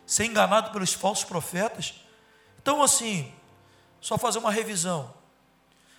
ser 0.07 0.25
enganado 0.25 0.71
pelos 0.71 0.93
falsos 0.93 1.25
profetas. 1.25 1.95
Então, 2.61 2.83
assim, 2.83 3.33
só 4.01 4.19
fazer 4.19 4.39
uma 4.39 4.51
revisão. 4.51 5.15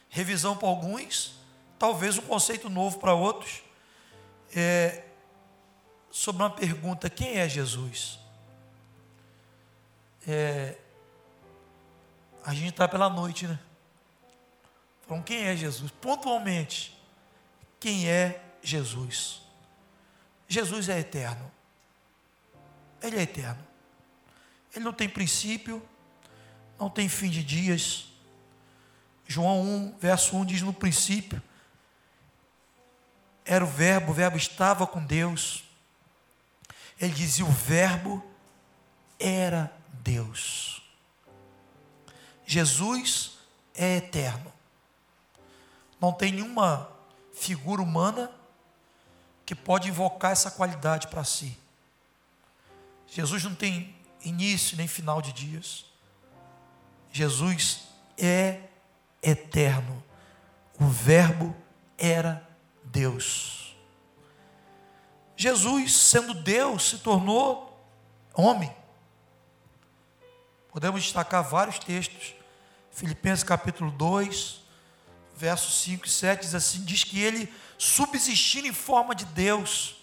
Revisão 0.09 0.57
para 0.57 0.67
alguns, 0.67 1.33
talvez 1.79 2.17
um 2.17 2.21
conceito 2.21 2.69
novo 2.69 2.99
para 2.99 3.13
outros. 3.13 3.61
É, 4.53 5.05
sobre 6.09 6.43
uma 6.43 6.49
pergunta: 6.49 7.09
quem 7.09 7.37
é 7.37 7.47
Jesus? 7.47 8.19
É, 10.27 10.77
a 12.51 12.53
gente 12.53 12.71
está 12.71 12.85
pela 12.85 13.09
noite, 13.09 13.47
né? 13.47 13.57
Então, 15.05 15.21
quem 15.21 15.43
é 15.43 15.55
Jesus? 15.55 15.89
Pontualmente, 15.89 16.97
quem 17.79 18.09
é 18.09 18.43
Jesus? 18.61 19.41
Jesus 20.49 20.89
é 20.89 20.99
eterno. 20.99 21.49
Ele 23.01 23.17
é 23.17 23.21
eterno. 23.21 23.65
Ele 24.75 24.83
não 24.83 24.91
tem 24.91 25.07
princípio, 25.07 25.81
não 26.77 26.89
tem 26.89 27.07
fim 27.07 27.29
de 27.29 27.41
dias. 27.41 28.09
João 29.25 29.61
1, 29.61 29.97
verso 29.97 30.35
1 30.35 30.45
diz: 30.45 30.61
No 30.61 30.73
princípio 30.73 31.41
era 33.45 33.63
o 33.63 33.67
Verbo, 33.67 34.11
o 34.11 34.13
Verbo 34.13 34.35
estava 34.35 34.85
com 34.85 35.03
Deus. 35.05 35.63
Ele 36.99 37.13
dizia: 37.13 37.45
O 37.45 37.51
Verbo 37.51 38.21
era 39.17 39.73
Deus. 40.03 40.80
Jesus 42.51 43.37
é 43.73 43.95
eterno. 43.95 44.51
Não 46.01 46.11
tem 46.11 46.33
nenhuma 46.33 46.89
figura 47.33 47.81
humana 47.81 48.29
que 49.45 49.55
pode 49.55 49.87
invocar 49.87 50.33
essa 50.33 50.51
qualidade 50.51 51.07
para 51.07 51.23
si. 51.23 51.57
Jesus 53.07 53.45
não 53.45 53.55
tem 53.55 53.95
início 54.21 54.75
nem 54.75 54.85
final 54.85 55.21
de 55.21 55.31
dias. 55.31 55.85
Jesus 57.09 57.87
é 58.17 58.63
eterno. 59.23 60.03
O 60.77 60.87
Verbo 60.87 61.55
era 61.97 62.45
Deus. 62.83 63.77
Jesus, 65.37 65.95
sendo 65.95 66.33
Deus, 66.33 66.89
se 66.89 66.97
tornou 66.97 67.81
homem. 68.33 68.75
Podemos 70.69 71.01
destacar 71.01 71.49
vários 71.49 71.79
textos. 71.79 72.40
Filipenses 72.91 73.43
capítulo 73.43 73.89
2, 73.91 74.61
versos 75.35 75.81
5 75.81 76.05
e 76.05 76.09
7 76.09 76.41
diz 76.41 76.55
assim: 76.55 76.83
diz 76.83 77.03
que 77.03 77.19
ele, 77.19 77.51
subsistindo 77.77 78.67
em 78.67 78.73
forma 78.73 79.15
de 79.15 79.25
Deus, 79.25 79.95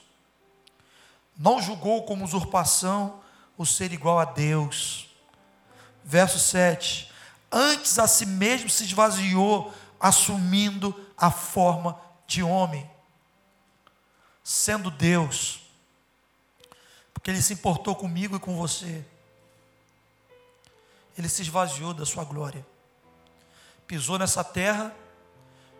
não 1.37 1.63
julgou 1.63 2.03
como 2.05 2.25
usurpação 2.25 3.21
o 3.57 3.65
ser 3.65 3.93
igual 3.93 4.19
a 4.19 4.25
Deus. 4.25 5.09
Verso 6.05 6.39
7: 6.39 7.13
Antes 7.53 7.99
a 7.99 8.09
si 8.09 8.27
mesmo 8.27 8.69
se 8.69 8.85
esvaziou, 8.85 9.73
assumindo 10.01 10.95
a 11.17 11.31
forma 11.31 12.01
de 12.27 12.43
homem, 12.43 12.89
sendo 14.43 14.91
Deus, 14.91 15.61
porque 17.13 17.31
Ele 17.31 17.43
se 17.43 17.53
importou 17.53 17.95
comigo 17.95 18.37
e 18.37 18.41
com 18.41 18.57
você. 18.57 19.05
Ele 21.17 21.29
se 21.29 21.43
esvaziou 21.43 21.93
da 21.93 22.07
sua 22.07 22.25
glória, 22.25 22.65
pisou 23.89 24.19
nessa 24.19 24.45
terra 24.45 24.95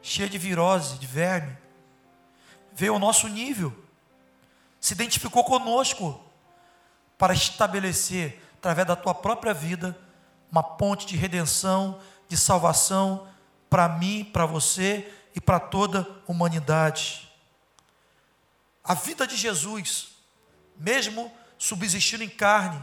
cheia 0.01 0.29
de 0.29 0.39
virose, 0.39 0.99
de 0.99 1.07
verme, 1.07 1.57
veio 2.73 2.95
ao 2.95 2.99
nosso 2.99 3.29
nível, 3.29 3.77
se 4.81 4.95
identificou 4.95 5.45
conosco 5.45 6.25
para 7.19 7.35
estabelecer, 7.35 8.43
através 8.57 8.87
da 8.87 8.97
tua 8.97 9.15
própria 9.15 9.53
vida, 9.53 9.97
uma 10.51 10.63
ponte 10.63 11.07
de 11.07 11.17
redenção, 11.17 12.01
de 12.29 12.37
salvação 12.37 13.29
para 13.69 13.89
mim, 13.89 14.25
para 14.25 14.47
você 14.47 15.13
e 15.35 15.41
para 15.41 15.61
toda 15.61 16.01
a 16.01 16.33
humanidade. 16.33 17.31
A 18.83 18.95
vida 18.95 19.27
de 19.27 19.37
Jesus, 19.37 20.13
mesmo 20.79 21.31
subsistindo 21.59 22.25
em 22.25 22.29
carne, 22.29 22.83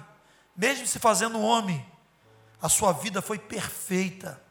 mesmo 0.56 0.86
se 0.86 1.00
fazendo 1.00 1.42
homem, 1.42 1.84
a 2.62 2.70
sua 2.70 2.92
vida 2.92 3.22
foi 3.22 3.40
perfeita, 3.40 4.45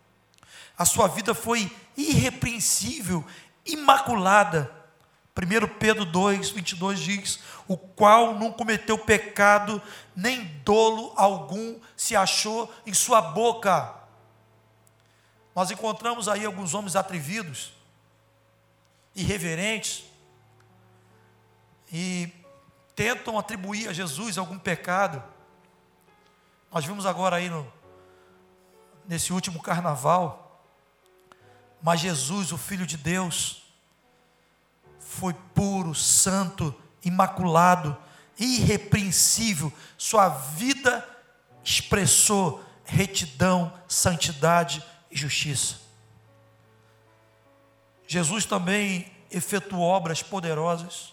a 0.76 0.84
sua 0.84 1.06
vida 1.06 1.34
foi 1.34 1.70
irrepreensível, 1.96 3.24
imaculada. 3.64 4.70
1 5.36 5.78
Pedro 5.78 6.04
2, 6.04 6.50
22 6.50 7.00
diz: 7.00 7.40
O 7.66 7.76
qual 7.76 8.34
não 8.34 8.52
cometeu 8.52 8.98
pecado, 8.98 9.82
nem 10.14 10.44
dolo 10.64 11.12
algum 11.16 11.78
se 11.96 12.14
achou 12.14 12.72
em 12.86 12.94
sua 12.94 13.20
boca. 13.20 13.94
Nós 15.54 15.70
encontramos 15.70 16.28
aí 16.28 16.44
alguns 16.44 16.74
homens 16.74 16.96
atrevidos, 16.96 17.72
irreverentes, 19.14 20.04
e 21.92 22.32
tentam 22.96 23.38
atribuir 23.38 23.88
a 23.88 23.92
Jesus 23.92 24.36
algum 24.36 24.58
pecado. 24.58 25.22
Nós 26.72 26.84
vimos 26.84 27.06
agora 27.06 27.36
aí 27.36 27.48
no, 27.48 27.72
nesse 29.06 29.32
último 29.32 29.62
carnaval, 29.62 30.43
mas 31.84 32.00
Jesus, 32.00 32.50
o 32.50 32.56
Filho 32.56 32.86
de 32.86 32.96
Deus, 32.96 33.62
foi 34.98 35.34
puro, 35.34 35.94
santo, 35.94 36.74
imaculado, 37.04 37.94
irrepreensível, 38.38 39.70
sua 39.98 40.30
vida 40.30 41.06
expressou 41.62 42.64
retidão, 42.86 43.70
santidade 43.86 44.82
e 45.10 45.16
justiça. 45.18 45.76
Jesus 48.06 48.46
também 48.46 49.12
efetuou 49.30 49.82
obras 49.82 50.22
poderosas. 50.22 51.12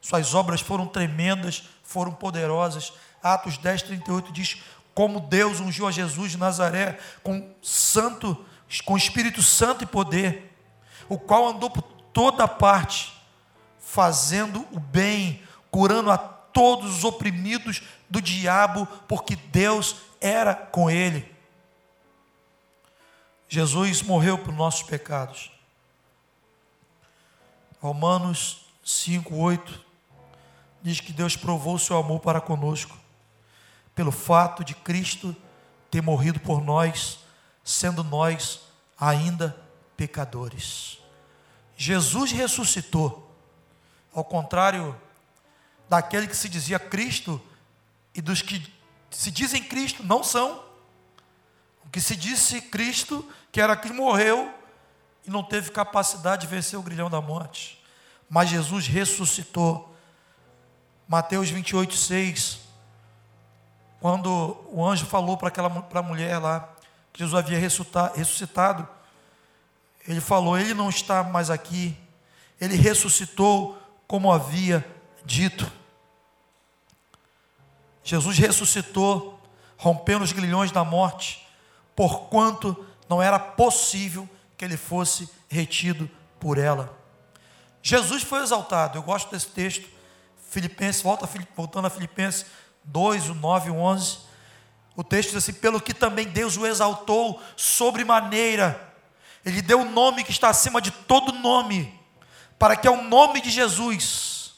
Suas 0.00 0.32
obras 0.32 0.62
foram 0.62 0.86
tremendas, 0.86 1.68
foram 1.82 2.12
poderosas. 2.12 2.94
Atos 3.22 3.58
10, 3.58 3.82
38 3.82 4.32
diz: 4.32 4.62
Como 4.94 5.20
Deus 5.20 5.60
ungiu 5.60 5.86
a 5.86 5.90
Jesus 5.90 6.30
de 6.30 6.38
Nazaré 6.38 6.98
com 7.22 7.54
santo, 7.62 8.46
com 8.84 8.96
Espírito 8.96 9.42
Santo 9.42 9.84
e 9.84 9.86
poder, 9.86 10.54
o 11.08 11.18
qual 11.18 11.48
andou 11.48 11.70
por 11.70 11.82
toda 12.12 12.46
parte, 12.46 13.12
fazendo 13.78 14.66
o 14.72 14.78
bem, 14.78 15.42
curando 15.70 16.10
a 16.10 16.18
todos 16.18 16.98
os 16.98 17.04
oprimidos 17.04 17.82
do 18.10 18.20
diabo, 18.20 18.86
porque 19.06 19.36
Deus 19.36 19.96
era 20.20 20.54
com 20.54 20.90
ele. 20.90 21.34
Jesus 23.48 24.02
morreu 24.02 24.36
por 24.36 24.52
nossos 24.52 24.82
pecados. 24.82 25.50
Romanos 27.80 28.66
5, 28.84 29.34
8 29.34 29.86
diz 30.82 31.00
que 31.00 31.12
Deus 31.12 31.36
provou 31.36 31.74
o 31.74 31.78
seu 31.78 31.96
amor 31.96 32.20
para 32.20 32.40
conosco, 32.40 32.96
pelo 33.94 34.12
fato 34.12 34.62
de 34.62 34.74
Cristo 34.74 35.34
ter 35.90 36.02
morrido 36.02 36.40
por 36.40 36.62
nós, 36.62 37.20
sendo 37.68 38.02
nós 38.02 38.60
ainda 38.98 39.54
pecadores. 39.94 40.98
Jesus 41.76 42.32
ressuscitou, 42.32 43.30
ao 44.14 44.24
contrário 44.24 44.98
daquele 45.86 46.26
que 46.26 46.36
se 46.36 46.48
dizia 46.48 46.78
Cristo 46.78 47.40
e 48.14 48.22
dos 48.22 48.40
que 48.40 48.72
se 49.10 49.30
dizem 49.30 49.62
Cristo 49.62 50.02
não 50.02 50.24
são. 50.24 50.64
O 51.84 51.90
que 51.90 52.00
se 52.00 52.16
disse 52.16 52.62
Cristo, 52.62 53.28
que 53.52 53.60
era 53.60 53.76
que 53.76 53.92
morreu 53.92 54.50
e 55.26 55.30
não 55.30 55.42
teve 55.42 55.70
capacidade 55.70 56.42
de 56.42 56.46
vencer 56.46 56.78
o 56.78 56.82
grilhão 56.82 57.10
da 57.10 57.20
morte. 57.20 57.84
Mas 58.30 58.48
Jesus 58.48 58.86
ressuscitou. 58.86 59.94
Mateus 61.06 61.50
28, 61.50 61.94
6. 61.94 62.60
Quando 64.00 64.56
o 64.70 64.84
anjo 64.86 65.04
falou 65.04 65.36
para 65.36 65.48
aquela 65.48 65.68
para 65.68 66.00
a 66.00 66.02
mulher 66.02 66.38
lá, 66.38 66.74
Jesus 67.18 67.34
havia 67.34 67.58
ressuscitado, 67.58 68.88
ele 70.06 70.20
falou: 70.20 70.56
Ele 70.56 70.72
não 70.72 70.88
está 70.88 71.24
mais 71.24 71.50
aqui, 71.50 71.98
ele 72.60 72.76
ressuscitou 72.76 73.76
como 74.06 74.30
havia 74.30 74.86
dito. 75.24 75.70
Jesus 78.04 78.38
ressuscitou, 78.38 79.42
rompendo 79.76 80.22
os 80.22 80.30
grilhões 80.30 80.70
da 80.70 80.84
morte, 80.84 81.44
porquanto 81.96 82.86
não 83.08 83.20
era 83.20 83.36
possível 83.36 84.30
que 84.56 84.64
ele 84.64 84.76
fosse 84.76 85.28
retido 85.48 86.08
por 86.38 86.56
ela. 86.56 86.96
Jesus 87.82 88.22
foi 88.22 88.42
exaltado, 88.42 88.96
eu 88.96 89.02
gosto 89.02 89.32
desse 89.32 89.48
texto, 89.48 89.88
Filipenses, 90.50 91.02
volta, 91.02 91.28
voltando 91.56 91.86
a 91.86 91.90
Filipenses 91.90 92.46
2, 92.84 93.30
o 93.30 93.34
9 93.34 93.68
e 93.68 93.72
o 93.72 93.76
11, 93.76 94.27
o 94.98 95.04
texto 95.04 95.28
diz 95.28 95.36
assim, 95.36 95.52
pelo 95.52 95.80
que 95.80 95.94
também 95.94 96.26
Deus 96.26 96.56
o 96.56 96.66
exaltou 96.66 97.40
sobremaneira, 97.56 98.92
ele 99.44 99.62
deu 99.62 99.78
o 99.78 99.82
um 99.82 99.92
nome 99.92 100.24
que 100.24 100.32
está 100.32 100.48
acima 100.48 100.82
de 100.82 100.90
todo 100.90 101.30
nome, 101.30 101.96
para 102.58 102.74
que 102.74 102.88
ao 102.88 103.04
nome 103.04 103.40
de 103.40 103.48
Jesus, 103.48 104.54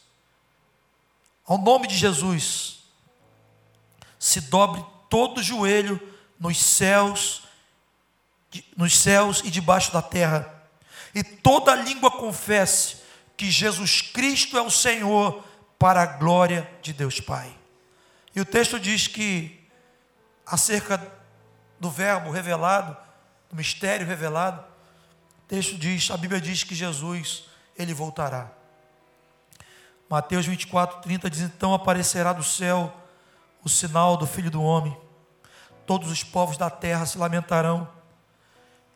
ao 1.45 1.59
nome 1.59 1.87
de 1.87 1.95
Jesus, 1.95 2.85
se 4.19 4.41
dobre 4.41 4.83
todo 5.11 5.43
joelho 5.43 6.01
nos 6.39 6.59
céus, 6.59 7.43
nos 8.75 8.97
céus 8.97 9.43
e 9.45 9.51
debaixo 9.51 9.93
da 9.93 10.01
terra, 10.01 10.65
e 11.15 11.23
toda 11.23 11.75
língua 11.75 12.11
confesse 12.11 12.97
que 13.37 13.51
Jesus 13.51 14.01
Cristo 14.01 14.57
é 14.57 14.63
o 14.63 14.71
Senhor, 14.71 15.45
para 15.79 16.01
a 16.01 16.07
glória 16.07 16.67
de 16.81 16.95
Deus 16.95 17.21
Pai. 17.21 17.55
E 18.35 18.41
o 18.41 18.45
texto 18.47 18.81
diz 18.81 19.07
que, 19.07 19.60
acerca 20.51 21.01
do 21.79 21.89
Verbo 21.91 22.31
revelado, 22.31 22.97
do 23.49 23.57
mistério 23.57 24.07
revelado, 24.07 24.61
o 24.61 25.49
texto 25.49 25.77
diz, 25.77 26.11
a 26.11 26.17
Bíblia 26.17 26.41
diz 26.41 26.65
que 26.65 26.75
Jesus, 26.75 27.45
ele 27.77 27.95
voltará. 27.95 28.51
Mateus 30.09 30.45
24, 30.45 31.03
30 31.03 31.31
diz: 31.31 31.41
Então 31.43 31.73
aparecerá 31.73 32.33
do 32.33 32.43
céu 32.43 32.93
o 33.63 33.69
sinal 33.69 34.17
do 34.17 34.27
Filho 34.27 34.51
do 34.51 34.63
Homem. 34.63 34.97
Todos 35.87 36.11
os 36.11 36.25
povos 36.25 36.57
da 36.57 36.69
terra 36.69 37.07
se 37.07 37.17
lamentarão 37.17 37.89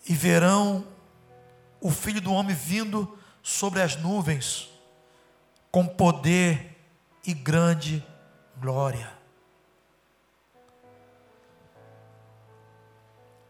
e 0.08 0.14
verão 0.14 0.86
o 1.80 1.90
Filho 1.90 2.20
do 2.20 2.32
Homem 2.32 2.54
vindo 2.54 3.16
sobre 3.42 3.80
as 3.80 3.94
nuvens, 3.96 4.68
com 5.70 5.86
poder 5.86 6.80
e 7.24 7.32
grande 7.32 8.04
glória. 8.56 9.23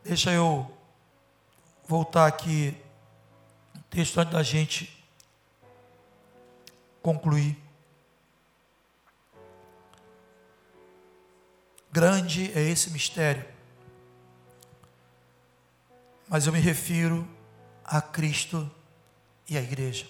Deixa 0.04 0.30
eu 0.30 0.70
voltar 1.86 2.26
aqui, 2.26 2.76
texto 3.88 4.18
antes 4.18 4.34
da 4.34 4.42
gente 4.42 5.02
concluir. 7.00 7.56
Grande 11.90 12.52
é 12.52 12.60
esse 12.60 12.90
mistério, 12.90 13.46
mas 16.28 16.46
eu 16.46 16.52
me 16.52 16.60
refiro 16.60 17.26
a 17.82 18.02
Cristo 18.02 18.70
e 19.48 19.56
a 19.56 19.62
igreja. 19.62 20.06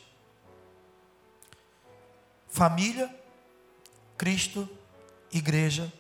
Família, 2.49 3.15
Cristo, 4.19 4.69
igreja, 5.33 5.93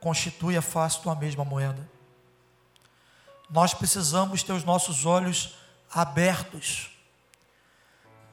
constitui 0.00 0.56
a 0.56 0.62
face 0.62 1.00
de 1.00 1.06
uma 1.06 1.14
mesma 1.14 1.44
moeda. 1.44 1.94
Nós 3.48 3.74
precisamos 3.74 4.42
ter 4.42 4.52
os 4.52 4.64
nossos 4.64 5.06
olhos 5.06 5.54
abertos 5.90 6.90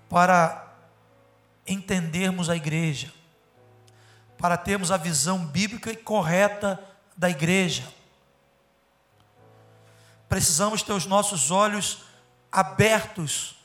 para 0.09 0.73
entendermos 1.67 2.49
a 2.49 2.55
igreja 2.55 3.11
para 4.43 4.57
termos 4.57 4.91
a 4.91 4.97
visão 4.97 5.45
bíblica 5.45 5.89
e 5.89 5.95
correta 5.95 6.77
da 7.15 7.29
igreja. 7.29 7.87
Precisamos 10.27 10.83
ter 10.83 10.91
os 10.91 11.05
nossos 11.05 11.49
olhos 11.49 12.03
abertos 12.51 13.55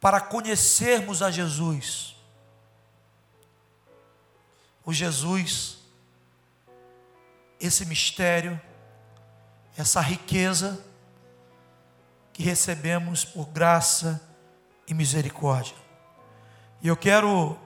para 0.00 0.20
conhecermos 0.20 1.22
a 1.22 1.30
Jesus. 1.30 2.16
O 4.84 4.92
Jesus, 4.92 5.78
esse 7.60 7.86
mistério, 7.86 8.60
essa 9.76 10.00
riqueza 10.00 10.84
que 12.32 12.42
recebemos 12.42 13.24
por 13.24 13.46
graça 13.46 14.20
e 14.86 14.94
misericórdia. 14.94 15.76
E 16.82 16.88
eu 16.88 16.96
quero 16.96 17.58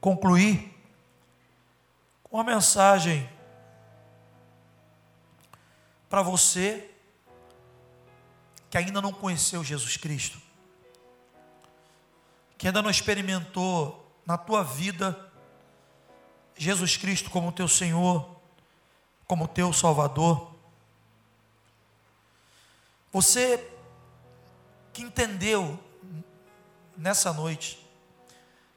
concluir 0.00 0.74
uma 2.30 2.44
mensagem 2.44 3.28
para 6.08 6.22
você 6.22 6.90
que 8.70 8.78
ainda 8.78 9.00
não 9.00 9.12
conheceu 9.12 9.64
Jesus 9.64 9.96
Cristo, 9.96 10.38
que 12.56 12.66
ainda 12.66 12.82
não 12.82 12.90
experimentou 12.90 14.08
na 14.26 14.36
tua 14.36 14.62
vida 14.62 15.30
Jesus 16.56 16.96
Cristo 16.96 17.30
como 17.30 17.52
teu 17.52 17.68
Senhor, 17.68 18.36
como 19.26 19.48
teu 19.48 19.72
Salvador. 19.72 20.57
Você 23.12 23.64
que 24.92 25.02
entendeu 25.02 25.78
nessa 26.96 27.32
noite 27.32 27.78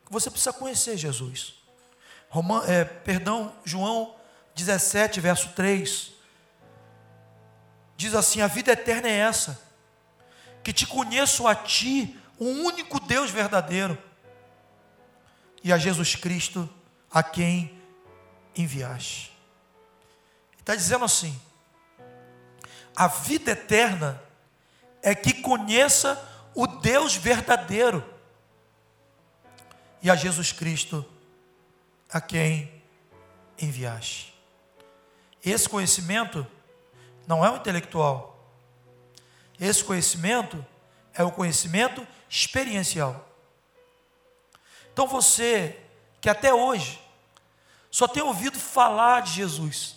que 0.05 0.11
você 0.11 0.29
precisa 0.29 0.53
conhecer 0.53 0.97
Jesus. 0.97 1.55
Roman, 2.29 2.63
é, 2.65 2.83
perdão, 2.85 3.53
João 3.65 4.15
17, 4.55 5.19
verso 5.19 5.49
3. 5.49 6.11
Diz 7.97 8.13
assim: 8.13 8.41
A 8.41 8.47
vida 8.47 8.71
eterna 8.71 9.07
é 9.07 9.17
essa, 9.17 9.61
que 10.63 10.71
te 10.71 10.85
conheço 10.85 11.47
a 11.47 11.55
ti, 11.55 12.17
o 12.37 12.45
único 12.45 12.99
Deus 12.99 13.31
verdadeiro, 13.31 13.97
e 15.63 15.73
a 15.73 15.77
Jesus 15.77 16.15
Cristo, 16.15 16.69
a 17.11 17.21
quem 17.23 17.81
enviaste. 18.55 19.35
Está 20.59 20.75
dizendo 20.75 21.05
assim: 21.05 21.39
a 22.95 23.07
vida 23.07 23.51
eterna 23.51 24.21
é 25.01 25.15
que 25.15 25.33
conheça 25.33 26.21
o 26.53 26.67
Deus 26.67 27.15
verdadeiro 27.15 28.03
e 30.01 30.09
a 30.09 30.15
Jesus 30.15 30.51
Cristo, 30.51 31.05
a 32.11 32.19
quem 32.19 32.81
enviaste. 33.59 34.33
Esse 35.43 35.67
conhecimento 35.67 36.45
não 37.27 37.45
é 37.45 37.49
o 37.49 37.55
intelectual. 37.55 38.31
Esse 39.59 39.83
conhecimento 39.83 40.63
é 41.13 41.23
o 41.23 41.31
conhecimento 41.31 42.05
experiencial. 42.29 43.27
Então 44.91 45.07
você 45.07 45.79
que 46.19 46.29
até 46.29 46.53
hoje 46.53 46.99
só 47.89 48.07
tem 48.07 48.23
ouvido 48.23 48.59
falar 48.59 49.21
de 49.21 49.33
Jesus, 49.33 49.95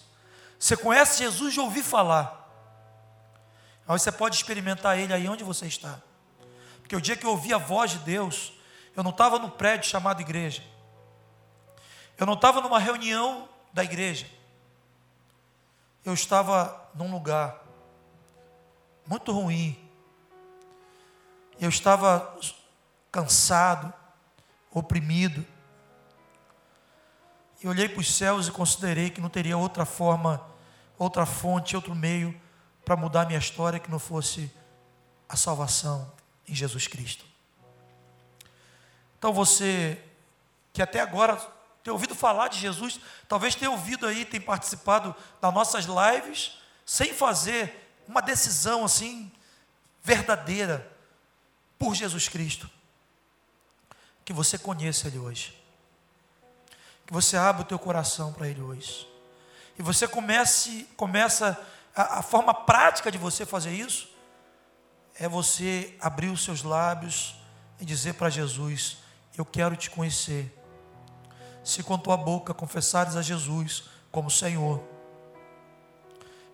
você 0.58 0.76
conhece 0.76 1.22
Jesus 1.22 1.54
de 1.54 1.60
ouvir 1.60 1.82
falar. 1.82 2.43
Aí 3.86 3.98
você 3.98 4.10
pode 4.10 4.36
experimentar 4.36 4.98
ele 4.98 5.12
aí 5.12 5.28
onde 5.28 5.44
você 5.44 5.66
está. 5.66 6.00
Porque 6.80 6.96
o 6.96 7.00
dia 7.00 7.16
que 7.16 7.26
eu 7.26 7.30
ouvi 7.30 7.52
a 7.52 7.58
voz 7.58 7.90
de 7.90 7.98
Deus, 7.98 8.52
eu 8.96 9.02
não 9.02 9.10
estava 9.10 9.38
no 9.38 9.50
prédio 9.50 9.88
chamado 9.88 10.20
igreja. 10.20 10.62
Eu 12.16 12.26
não 12.26 12.34
estava 12.34 12.60
numa 12.60 12.78
reunião 12.78 13.48
da 13.72 13.84
igreja. 13.84 14.26
Eu 16.04 16.14
estava 16.14 16.90
num 16.94 17.10
lugar 17.10 17.62
muito 19.06 19.32
ruim. 19.32 19.78
Eu 21.60 21.68
estava 21.68 22.38
cansado, 23.10 23.92
oprimido. 24.70 25.44
E 27.62 27.68
olhei 27.68 27.88
para 27.88 28.00
os 28.00 28.14
céus 28.14 28.48
e 28.48 28.52
considerei 28.52 29.10
que 29.10 29.20
não 29.20 29.28
teria 29.28 29.56
outra 29.56 29.84
forma, 29.84 30.44
outra 30.98 31.26
fonte, 31.26 31.76
outro 31.76 31.94
meio 31.94 32.38
para 32.84 32.96
mudar 32.96 33.26
minha 33.26 33.38
história 33.38 33.78
que 33.78 33.90
não 33.90 33.98
fosse 33.98 34.50
a 35.28 35.36
salvação 35.36 36.12
em 36.46 36.54
Jesus 36.54 36.86
Cristo. 36.86 37.24
Então 39.18 39.32
você 39.32 40.02
que 40.72 40.82
até 40.82 41.00
agora 41.00 41.36
tem 41.84 41.92
ouvido 41.92 42.14
falar 42.14 42.48
de 42.48 42.58
Jesus, 42.58 42.98
talvez 43.28 43.54
tenha 43.54 43.70
ouvido 43.70 44.06
aí, 44.06 44.24
tem 44.24 44.40
participado 44.40 45.14
das 45.40 45.54
nossas 45.54 45.84
lives, 45.84 46.58
sem 46.84 47.12
fazer 47.12 47.92
uma 48.08 48.20
decisão 48.20 48.84
assim, 48.84 49.30
verdadeira, 50.02 50.90
por 51.78 51.94
Jesus 51.94 52.28
Cristo. 52.28 52.68
Que 54.24 54.32
você 54.32 54.58
conheça 54.58 55.08
Ele 55.08 55.18
hoje. 55.18 55.56
Que 57.06 57.12
você 57.12 57.36
abra 57.36 57.62
o 57.62 57.66
teu 57.66 57.78
coração 57.78 58.32
para 58.32 58.48
Ele 58.48 58.62
hoje. 58.62 59.06
E 59.78 59.82
você 59.82 60.08
comece, 60.08 60.88
começa, 60.96 61.60
a, 61.94 62.18
a 62.18 62.22
forma 62.22 62.52
prática 62.52 63.10
de 63.10 63.18
você 63.18 63.46
fazer 63.46 63.72
isso, 63.72 64.08
é 65.18 65.28
você 65.28 65.96
abrir 66.00 66.28
os 66.28 66.42
seus 66.42 66.62
lábios 66.62 67.36
e 67.80 67.84
dizer 67.84 68.14
para 68.14 68.30
Jesus: 68.30 68.98
Eu 69.36 69.44
quero 69.44 69.76
te 69.76 69.90
conhecer 69.90 70.60
se 71.62 71.82
com 71.82 71.98
tua 71.98 72.16
boca 72.16 72.52
confessares 72.52 73.16
a 73.16 73.22
Jesus 73.22 73.84
como 74.12 74.30
Senhor, 74.30 74.82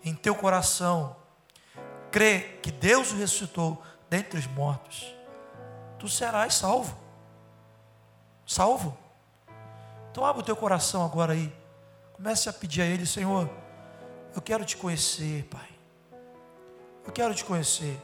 em 0.05 0.14
teu 0.14 0.34
coração 0.34 1.16
crê 2.11 2.59
que 2.62 2.70
Deus 2.70 3.12
o 3.12 3.16
ressuscitou 3.16 3.82
dentre 4.09 4.38
os 4.38 4.47
mortos, 4.47 5.14
tu 5.99 6.09
serás 6.09 6.55
salvo. 6.55 6.99
Salvo. 8.47 8.97
Então 10.11 10.24
abre 10.24 10.43
o 10.43 10.45
teu 10.45 10.57
coração 10.57 11.05
agora 11.05 11.34
aí. 11.34 11.55
Comece 12.14 12.49
a 12.49 12.53
pedir 12.53 12.82
a 12.82 12.86
Ele, 12.86 13.07
Senhor, 13.07 13.49
eu 14.35 14.43
quero 14.43 14.64
te 14.64 14.76
conhecer, 14.76 15.45
Pai. 15.45 15.68
Eu 17.05 17.12
quero 17.12 17.35
te 17.35 17.45
conhecer. 17.45 17.99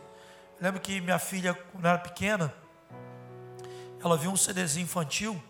Eu 0.58 0.64
lembro 0.64 0.80
que 0.80 1.00
minha 1.00 1.18
filha, 1.18 1.54
quando 1.54 1.86
era 1.86 1.98
pequena, 1.98 2.52
ela 4.02 4.16
viu 4.16 4.30
um 4.30 4.36
CDzinho 4.36 4.84
infantil 4.84 5.42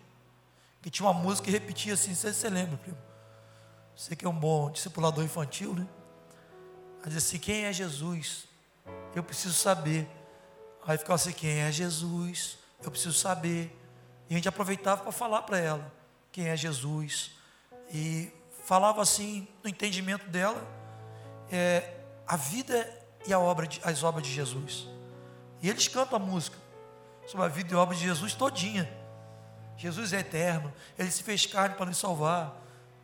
que 0.81 0.89
tinha 0.89 1.07
uma 1.07 1.13
música 1.13 1.45
que 1.45 1.51
repetia 1.51 1.93
assim, 1.93 2.09
não 2.09 2.15
sei 2.15 2.33
se 2.33 2.39
você 2.39 2.49
lembra, 2.49 2.77
primo. 2.77 2.97
Você 3.95 4.15
que 4.15 4.25
é 4.25 4.29
um 4.29 4.39
bom 4.39 4.69
discipulador 4.69 5.23
infantil, 5.23 5.73
né? 5.73 5.87
Mas 7.03 7.15
assim, 7.15 7.39
quem 7.39 7.65
é 7.65 7.73
Jesus? 7.73 8.47
Eu 9.15 9.23
preciso 9.23 9.53
saber. 9.53 10.07
Aí 10.85 10.97
ficava 10.97 11.15
assim, 11.15 11.31
quem 11.31 11.59
é 11.59 11.71
Jesus? 11.71 12.57
Eu 12.83 12.91
preciso 12.91 13.13
saber. 13.13 13.75
E 14.29 14.33
a 14.33 14.37
gente 14.37 14.47
aproveitava 14.47 15.01
para 15.01 15.11
falar 15.11 15.41
para 15.41 15.57
ela 15.57 15.91
quem 16.31 16.47
é 16.47 16.55
Jesus. 16.55 17.31
E 17.91 18.31
falava 18.67 19.01
assim, 19.01 19.47
no 19.63 19.69
entendimento 19.69 20.27
dela, 20.27 20.61
é, 21.49 21.89
a 22.27 22.35
vida 22.35 22.85
e 23.25 23.31
a 23.31 23.39
obra 23.39 23.65
de, 23.65 23.79
as 23.81 24.03
obras 24.03 24.27
de 24.27 24.33
Jesus. 24.33 24.89
E 25.61 25.69
eles 25.69 25.87
cantam 25.87 26.17
a 26.17 26.19
música 26.19 26.57
sobre 27.25 27.45
a 27.45 27.49
vida 27.49 27.73
e 27.73 27.77
a 27.77 27.79
obra 27.79 27.95
de 27.95 28.03
Jesus 28.03 28.33
todinha. 28.33 28.85
Jesus 29.77 30.11
é 30.11 30.19
eterno, 30.19 30.73
Ele 30.99 31.09
se 31.09 31.23
fez 31.23 31.45
carne 31.45 31.75
para 31.75 31.85
nos 31.85 31.97
salvar. 31.97 32.57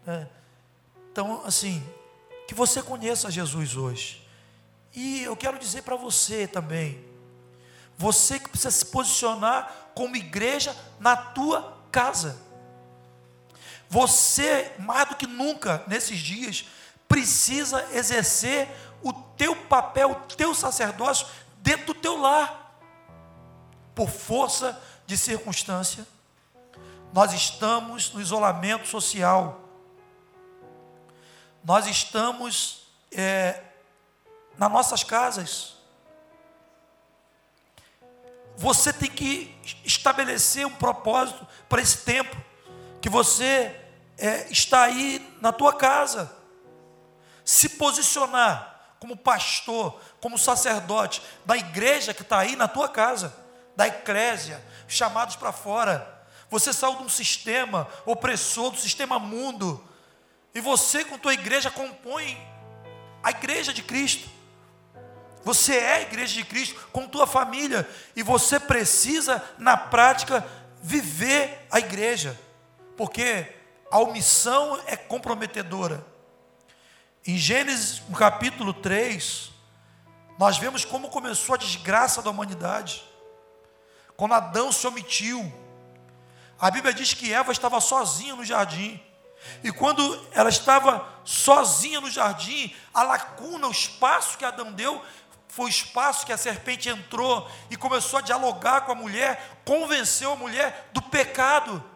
Né? 0.06 0.28
Então, 1.10 1.42
assim, 1.46 1.82
que 2.46 2.54
você 2.54 2.84
conheça 2.84 3.32
Jesus 3.32 3.78
hoje 3.78 4.28
E 4.94 5.24
eu 5.24 5.38
quero 5.38 5.58
dizer 5.58 5.84
para 5.84 5.96
você 5.96 6.46
também, 6.46 7.02
você 7.98 8.38
que 8.38 8.50
precisa 8.50 8.70
se 8.70 8.88
posicionar 8.88 9.92
como 9.96 10.18
igreja 10.18 10.76
na 11.00 11.16
tua 11.16 11.78
casa. 11.90 12.38
Você, 13.94 14.72
mais 14.80 15.08
do 15.08 15.16
que 15.16 15.28
nunca 15.28 15.84
nesses 15.86 16.18
dias, 16.18 16.66
precisa 17.08 17.88
exercer 17.94 18.68
o 19.04 19.14
teu 19.14 19.56
papel, 19.56 20.10
o 20.14 20.36
teu 20.36 20.56
sacerdócio 20.56 21.28
dentro 21.58 21.86
do 21.86 21.94
teu 21.94 22.20
lar. 22.20 22.76
Por 23.94 24.10
força 24.10 24.82
de 25.06 25.16
circunstância, 25.16 26.08
nós 27.14 27.34
estamos 27.34 28.12
no 28.12 28.20
isolamento 28.20 28.88
social. 28.88 29.62
Nós 31.64 31.86
estamos 31.86 32.88
é, 33.12 33.62
nas 34.58 34.72
nossas 34.72 35.04
casas. 35.04 35.76
Você 38.58 38.92
tem 38.92 39.12
que 39.12 39.56
estabelecer 39.86 40.66
um 40.66 40.74
propósito 40.74 41.48
para 41.70 41.80
esse 41.80 42.00
tempo, 42.00 42.36
que 43.00 43.08
você 43.08 43.82
é, 44.18 44.48
está 44.52 44.84
aí 44.84 45.36
na 45.42 45.52
tua 45.52 45.74
casa. 45.74 46.32
Se 47.44 47.70
posicionar 47.70 48.96
como 49.00 49.18
pastor, 49.18 50.00
como 50.22 50.38
sacerdote 50.38 51.22
da 51.46 51.58
igreja 51.58 52.14
que 52.14 52.22
está 52.22 52.40
aí 52.40 52.56
na 52.56 52.68
tua 52.68 52.88
casa, 52.88 53.36
da 53.76 53.88
eclésia, 53.88 54.64
chamados 54.88 55.36
para 55.36 55.52
fora. 55.52 56.26
Você 56.50 56.72
saiu 56.72 56.96
de 56.98 57.04
um 57.04 57.10
sistema 57.10 57.88
opressor, 58.06 58.72
do 58.72 58.78
sistema 58.78 59.20
mundo, 59.20 59.84
e 60.54 60.62
você 60.62 61.04
com 61.04 61.18
tua 61.18 61.34
igreja 61.34 61.72
compõe 61.72 62.38
a 63.22 63.32
igreja 63.32 63.74
de 63.74 63.82
Cristo. 63.82 64.30
Você 65.44 65.76
é 65.76 65.96
a 65.96 66.02
igreja 66.02 66.34
de 66.36 66.46
Cristo 66.46 66.80
com 66.94 67.08
tua 67.08 67.28
família 67.28 67.90
e 68.16 68.24
você 68.24 68.60
precisa 68.60 69.44
na 69.58 69.76
prática 69.76 70.46
viver 70.82 71.66
a 71.70 71.80
igreja, 71.80 72.40
porque 72.96 73.48
a 73.94 74.00
omissão 74.00 74.82
é 74.88 74.98
comprometedora. 74.98 76.04
Em 77.24 77.38
Gênesis, 77.38 78.02
no 78.10 78.18
capítulo 78.18 78.74
3, 78.74 79.52
nós 80.40 80.58
vemos 80.58 80.84
como 80.84 81.10
começou 81.10 81.54
a 81.54 81.60
desgraça 81.60 82.20
da 82.20 82.32
humanidade. 82.32 83.04
Quando 84.18 84.34
Adão 84.34 84.72
se 84.72 84.88
omitiu, 84.88 85.54
a 86.60 86.72
Bíblia 86.72 86.92
diz 86.92 87.14
que 87.14 87.32
Eva 87.32 87.52
estava 87.52 87.80
sozinha 87.80 88.36
no 88.36 88.44
jardim. 88.44 89.00
E 89.64 89.72
quando 89.72 90.28
ela 90.32 90.50
estava 90.50 91.08
sozinha 91.24 92.02
no 92.02 92.10
jardim, 92.10 92.76
a 92.92 93.04
lacuna, 93.04 93.68
o 93.68 93.72
espaço 93.72 94.40
que 94.40 94.46
Adão 94.46 94.72
deu, 94.72 95.06
foi 95.48 95.68
o 95.68 95.70
espaço 95.70 96.26
que 96.26 96.34
a 96.34 96.38
serpente 96.38 96.90
entrou 96.90 97.48
e 97.70 97.78
começou 97.78 98.18
a 98.18 98.24
dialogar 98.24 98.82
com 98.82 98.92
a 98.92 98.96
mulher, 98.96 99.62
convenceu 99.64 100.32
a 100.32 100.36
mulher 100.36 100.90
do 100.94 101.02
pecado. 101.04 101.93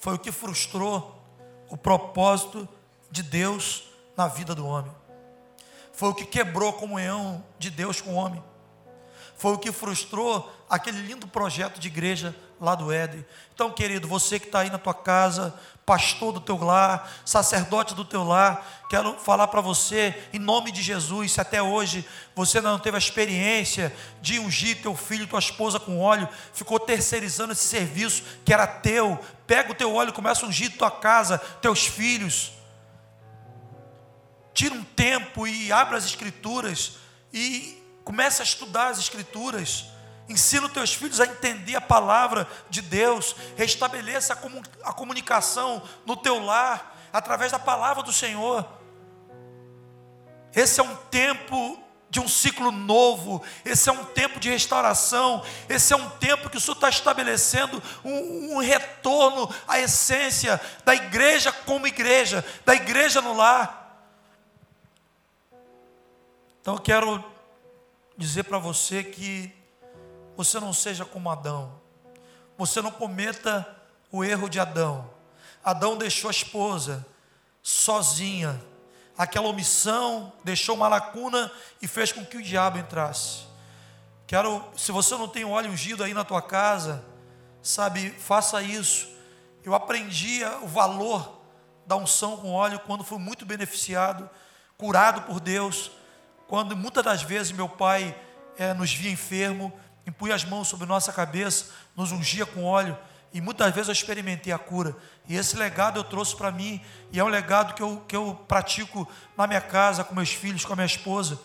Foi 0.00 0.14
o 0.14 0.18
que 0.18 0.32
frustrou 0.32 1.22
o 1.68 1.76
propósito 1.76 2.68
de 3.10 3.22
Deus 3.22 3.84
na 4.16 4.26
vida 4.26 4.54
do 4.54 4.66
homem. 4.66 4.92
Foi 5.92 6.08
o 6.08 6.14
que 6.14 6.24
quebrou 6.24 6.70
a 6.70 6.72
comunhão 6.72 7.44
de 7.58 7.70
Deus 7.70 8.00
com 8.00 8.14
o 8.14 8.14
homem. 8.14 8.42
Foi 9.36 9.52
o 9.52 9.58
que 9.58 9.70
frustrou 9.70 10.50
aquele 10.68 11.00
lindo 11.00 11.26
projeto 11.28 11.78
de 11.78 11.88
igreja 11.88 12.34
lá 12.60 12.74
do 12.74 12.92
Éden. 12.92 13.24
Então, 13.54 13.70
querido, 13.70 14.08
você 14.08 14.38
que 14.38 14.46
está 14.46 14.60
aí 14.60 14.70
na 14.70 14.78
tua 14.78 14.94
casa, 14.94 15.54
pastor 15.90 16.32
do 16.32 16.38
teu 16.38 16.56
lar, 16.56 17.10
sacerdote 17.24 17.96
do 17.96 18.04
teu 18.04 18.22
lar, 18.22 18.84
quero 18.88 19.18
falar 19.18 19.48
para 19.48 19.60
você, 19.60 20.14
em 20.32 20.38
nome 20.38 20.70
de 20.70 20.80
Jesus, 20.82 21.32
se 21.32 21.40
até 21.40 21.60
hoje 21.60 22.06
você 22.32 22.60
não 22.60 22.78
teve 22.78 22.96
a 22.96 22.98
experiência 22.98 23.92
de 24.22 24.38
ungir 24.38 24.80
teu 24.82 24.94
filho, 24.94 25.26
tua 25.26 25.40
esposa 25.40 25.80
com 25.80 25.98
óleo, 25.98 26.28
ficou 26.54 26.78
terceirizando 26.78 27.54
esse 27.54 27.64
serviço 27.64 28.22
que 28.44 28.54
era 28.54 28.68
teu, 28.68 29.18
pega 29.48 29.72
o 29.72 29.74
teu 29.74 29.92
óleo 29.92 30.12
começa 30.12 30.46
a 30.46 30.48
ungir 30.48 30.78
tua 30.78 30.92
casa, 30.92 31.38
teus 31.60 31.84
filhos. 31.84 32.52
Tira 34.54 34.76
um 34.76 34.84
tempo 34.84 35.44
e 35.44 35.72
abra 35.72 35.96
as 35.96 36.04
escrituras 36.04 36.98
e 37.32 37.82
comece 38.04 38.40
a 38.40 38.44
estudar 38.44 38.90
as 38.90 39.00
escrituras 39.00 39.86
Ensina 40.30 40.68
os 40.68 40.72
teus 40.72 40.94
filhos 40.94 41.18
a 41.18 41.24
entender 41.24 41.74
a 41.74 41.80
palavra 41.80 42.46
de 42.70 42.80
Deus. 42.80 43.34
Restabeleça 43.56 44.38
a 44.84 44.92
comunicação 44.92 45.82
no 46.06 46.16
teu 46.16 46.38
lar 46.38 46.96
através 47.12 47.50
da 47.50 47.58
palavra 47.58 48.04
do 48.04 48.12
Senhor. 48.12 48.64
Esse 50.54 50.78
é 50.78 50.84
um 50.84 50.94
tempo 51.10 51.82
de 52.08 52.20
um 52.20 52.28
ciclo 52.28 52.70
novo, 52.70 53.42
esse 53.64 53.88
é 53.88 53.92
um 53.92 54.04
tempo 54.04 54.38
de 54.38 54.48
restauração, 54.48 55.44
esse 55.68 55.92
é 55.92 55.96
um 55.96 56.08
tempo 56.10 56.48
que 56.48 56.56
o 56.56 56.60
Senhor 56.60 56.74
está 56.74 56.88
estabelecendo 56.88 57.82
um, 58.04 58.54
um, 58.54 58.58
retorno 58.58 59.52
à 59.66 59.80
essência 59.80 60.60
da 60.84 60.94
igreja 60.94 61.50
como 61.50 61.88
igreja, 61.88 62.44
da 62.64 62.76
igreja 62.76 63.20
no 63.20 63.36
lar. 63.36 64.06
Então 66.60 66.74
eu 66.74 66.80
quero 66.80 67.24
dizer 68.16 68.44
para 68.44 68.58
você 68.58 69.02
que 69.02 69.59
você 70.36 70.58
não 70.60 70.72
seja 70.72 71.04
como 71.04 71.30
Adão. 71.30 71.80
Você 72.56 72.80
não 72.82 72.90
cometa 72.90 73.66
o 74.12 74.24
erro 74.24 74.48
de 74.48 74.60
Adão. 74.60 75.10
Adão 75.64 75.96
deixou 75.96 76.28
a 76.28 76.30
esposa 76.30 77.06
sozinha. 77.62 78.60
Aquela 79.16 79.48
omissão 79.48 80.32
deixou 80.42 80.74
uma 80.74 80.88
lacuna 80.88 81.50
e 81.80 81.86
fez 81.86 82.12
com 82.12 82.24
que 82.24 82.36
o 82.36 82.42
diabo 82.42 82.78
entrasse. 82.78 83.50
Quero, 84.26 84.64
se 84.76 84.92
você 84.92 85.16
não 85.16 85.28
tem 85.28 85.44
óleo 85.44 85.70
ungido 85.70 86.04
aí 86.04 86.14
na 86.14 86.24
tua 86.24 86.40
casa, 86.40 87.04
sabe, 87.62 88.10
faça 88.10 88.62
isso. 88.62 89.08
Eu 89.64 89.74
aprendi 89.74 90.40
o 90.62 90.66
valor 90.66 91.40
da 91.84 91.96
unção 91.96 92.36
com 92.36 92.52
óleo 92.52 92.80
quando 92.86 93.04
fui 93.04 93.18
muito 93.18 93.44
beneficiado, 93.44 94.30
curado 94.78 95.22
por 95.22 95.40
Deus. 95.40 95.90
Quando 96.46 96.76
muitas 96.76 97.04
das 97.04 97.22
vezes 97.22 97.52
meu 97.52 97.68
pai 97.68 98.16
é, 98.56 98.72
nos 98.72 98.92
via 98.92 99.10
enfermo, 99.10 99.72
impunha 100.06 100.34
as 100.34 100.44
mãos 100.44 100.68
sobre 100.68 100.86
nossa 100.86 101.12
cabeça, 101.12 101.66
nos 101.96 102.12
ungia 102.12 102.46
com 102.46 102.64
óleo, 102.64 102.96
e 103.32 103.40
muitas 103.40 103.72
vezes 103.72 103.88
eu 103.88 103.92
experimentei 103.92 104.52
a 104.52 104.58
cura. 104.58 104.96
E 105.28 105.36
esse 105.36 105.56
legado 105.56 105.98
eu 105.98 106.04
trouxe 106.04 106.34
para 106.34 106.50
mim, 106.50 106.80
e 107.12 107.20
é 107.20 107.24
um 107.24 107.28
legado 107.28 107.74
que 107.74 107.82
eu, 107.82 108.02
que 108.08 108.16
eu 108.16 108.34
pratico 108.48 109.08
na 109.36 109.46
minha 109.46 109.60
casa, 109.60 110.02
com 110.02 110.14
meus 110.14 110.30
filhos, 110.30 110.64
com 110.64 110.72
a 110.72 110.76
minha 110.76 110.86
esposa. 110.86 111.38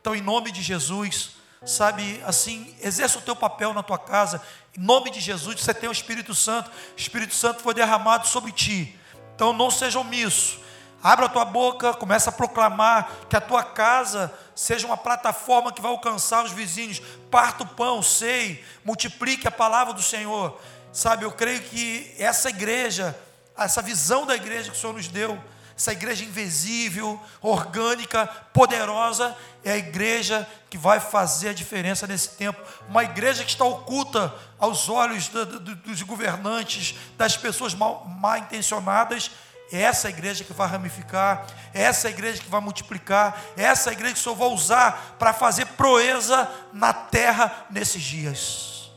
Então, 0.00 0.14
em 0.14 0.20
nome 0.20 0.50
de 0.52 0.62
Jesus, 0.62 1.30
sabe, 1.64 2.22
assim, 2.26 2.74
exerça 2.80 3.18
o 3.18 3.22
teu 3.22 3.36
papel 3.36 3.72
na 3.72 3.82
tua 3.82 3.98
casa, 3.98 4.42
em 4.76 4.80
nome 4.80 5.10
de 5.10 5.20
Jesus, 5.20 5.60
você 5.60 5.74
tem 5.74 5.88
o 5.88 5.92
Espírito 5.92 6.34
Santo, 6.34 6.70
o 6.70 7.00
Espírito 7.00 7.34
Santo 7.34 7.62
foi 7.62 7.74
derramado 7.74 8.26
sobre 8.26 8.52
ti. 8.52 8.98
Então, 9.34 9.52
não 9.52 9.70
seja 9.70 9.98
omisso, 9.98 10.58
Abra 11.02 11.26
a 11.26 11.28
tua 11.28 11.46
boca, 11.46 11.94
começa 11.94 12.28
a 12.28 12.32
proclamar 12.32 13.10
que 13.28 13.36
a 13.36 13.40
tua 13.40 13.62
casa 13.64 14.32
seja 14.54 14.86
uma 14.86 14.98
plataforma 14.98 15.72
que 15.72 15.80
vai 15.80 15.90
alcançar 15.90 16.44
os 16.44 16.52
vizinhos. 16.52 17.00
Parta 17.30 17.62
o 17.62 17.66
pão, 17.66 18.02
sei, 18.02 18.62
multiplique 18.84 19.48
a 19.48 19.50
palavra 19.50 19.94
do 19.94 20.02
Senhor. 20.02 20.60
Sabe, 20.92 21.24
eu 21.24 21.32
creio 21.32 21.62
que 21.62 22.14
essa 22.18 22.50
igreja, 22.50 23.18
essa 23.56 23.80
visão 23.80 24.26
da 24.26 24.36
igreja 24.36 24.70
que 24.70 24.76
o 24.76 24.80
Senhor 24.80 24.92
nos 24.92 25.08
deu, 25.08 25.42
essa 25.74 25.92
igreja 25.92 26.22
invisível, 26.22 27.18
orgânica, 27.40 28.26
poderosa, 28.52 29.34
é 29.64 29.72
a 29.72 29.78
igreja 29.78 30.46
que 30.68 30.76
vai 30.76 31.00
fazer 31.00 31.48
a 31.48 31.54
diferença 31.54 32.06
nesse 32.06 32.30
tempo. 32.30 32.60
Uma 32.86 33.04
igreja 33.04 33.42
que 33.42 33.50
está 33.50 33.64
oculta 33.64 34.34
aos 34.58 34.90
olhos 34.90 35.28
dos 35.28 36.02
governantes, 36.02 36.94
das 37.16 37.38
pessoas 37.38 37.72
mal, 37.72 38.04
mal 38.04 38.36
intencionadas 38.36 39.30
é 39.72 39.82
essa 39.82 40.08
igreja 40.08 40.42
que 40.42 40.52
vai 40.52 40.66
ramificar, 40.68 41.46
é 41.72 41.82
essa 41.82 42.10
igreja 42.10 42.42
que 42.42 42.48
vai 42.48 42.60
multiplicar, 42.60 43.40
é 43.56 43.62
essa 43.62 43.92
igreja 43.92 44.14
que 44.14 44.20
o 44.20 44.22
Senhor 44.22 44.34
vai 44.34 44.48
usar 44.48 45.16
para 45.18 45.32
fazer 45.32 45.66
proeza 45.66 46.50
na 46.72 46.92
terra 46.92 47.66
nesses 47.70 48.02
dias. 48.02 48.90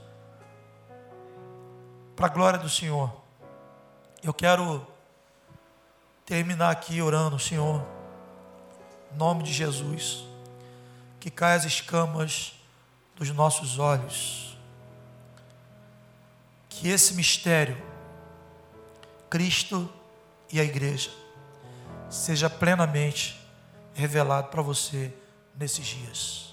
Para 2.15 2.25
a 2.25 2.29
glória 2.29 2.59
do 2.59 2.69
Senhor. 2.69 3.11
Eu 4.23 4.33
quero 4.33 4.85
terminar 6.25 6.71
aqui 6.71 7.01
orando, 7.01 7.37
Senhor, 7.37 7.85
em 9.13 9.17
nome 9.17 9.43
de 9.43 9.53
Jesus, 9.53 10.23
que 11.19 11.29
caia 11.29 11.55
as 11.55 11.65
escamas 11.65 12.53
dos 13.15 13.29
nossos 13.29 13.77
olhos, 13.77 14.57
que 16.67 16.87
esse 16.87 17.13
mistério, 17.13 17.77
Cristo, 19.29 19.91
e 20.53 20.59
a 20.59 20.63
igreja 20.63 21.09
seja 22.09 22.47
plenamente 22.47 23.41
revelado 23.95 24.49
para 24.49 24.61
você 24.61 25.11
nesses 25.57 25.85
dias. 25.85 26.52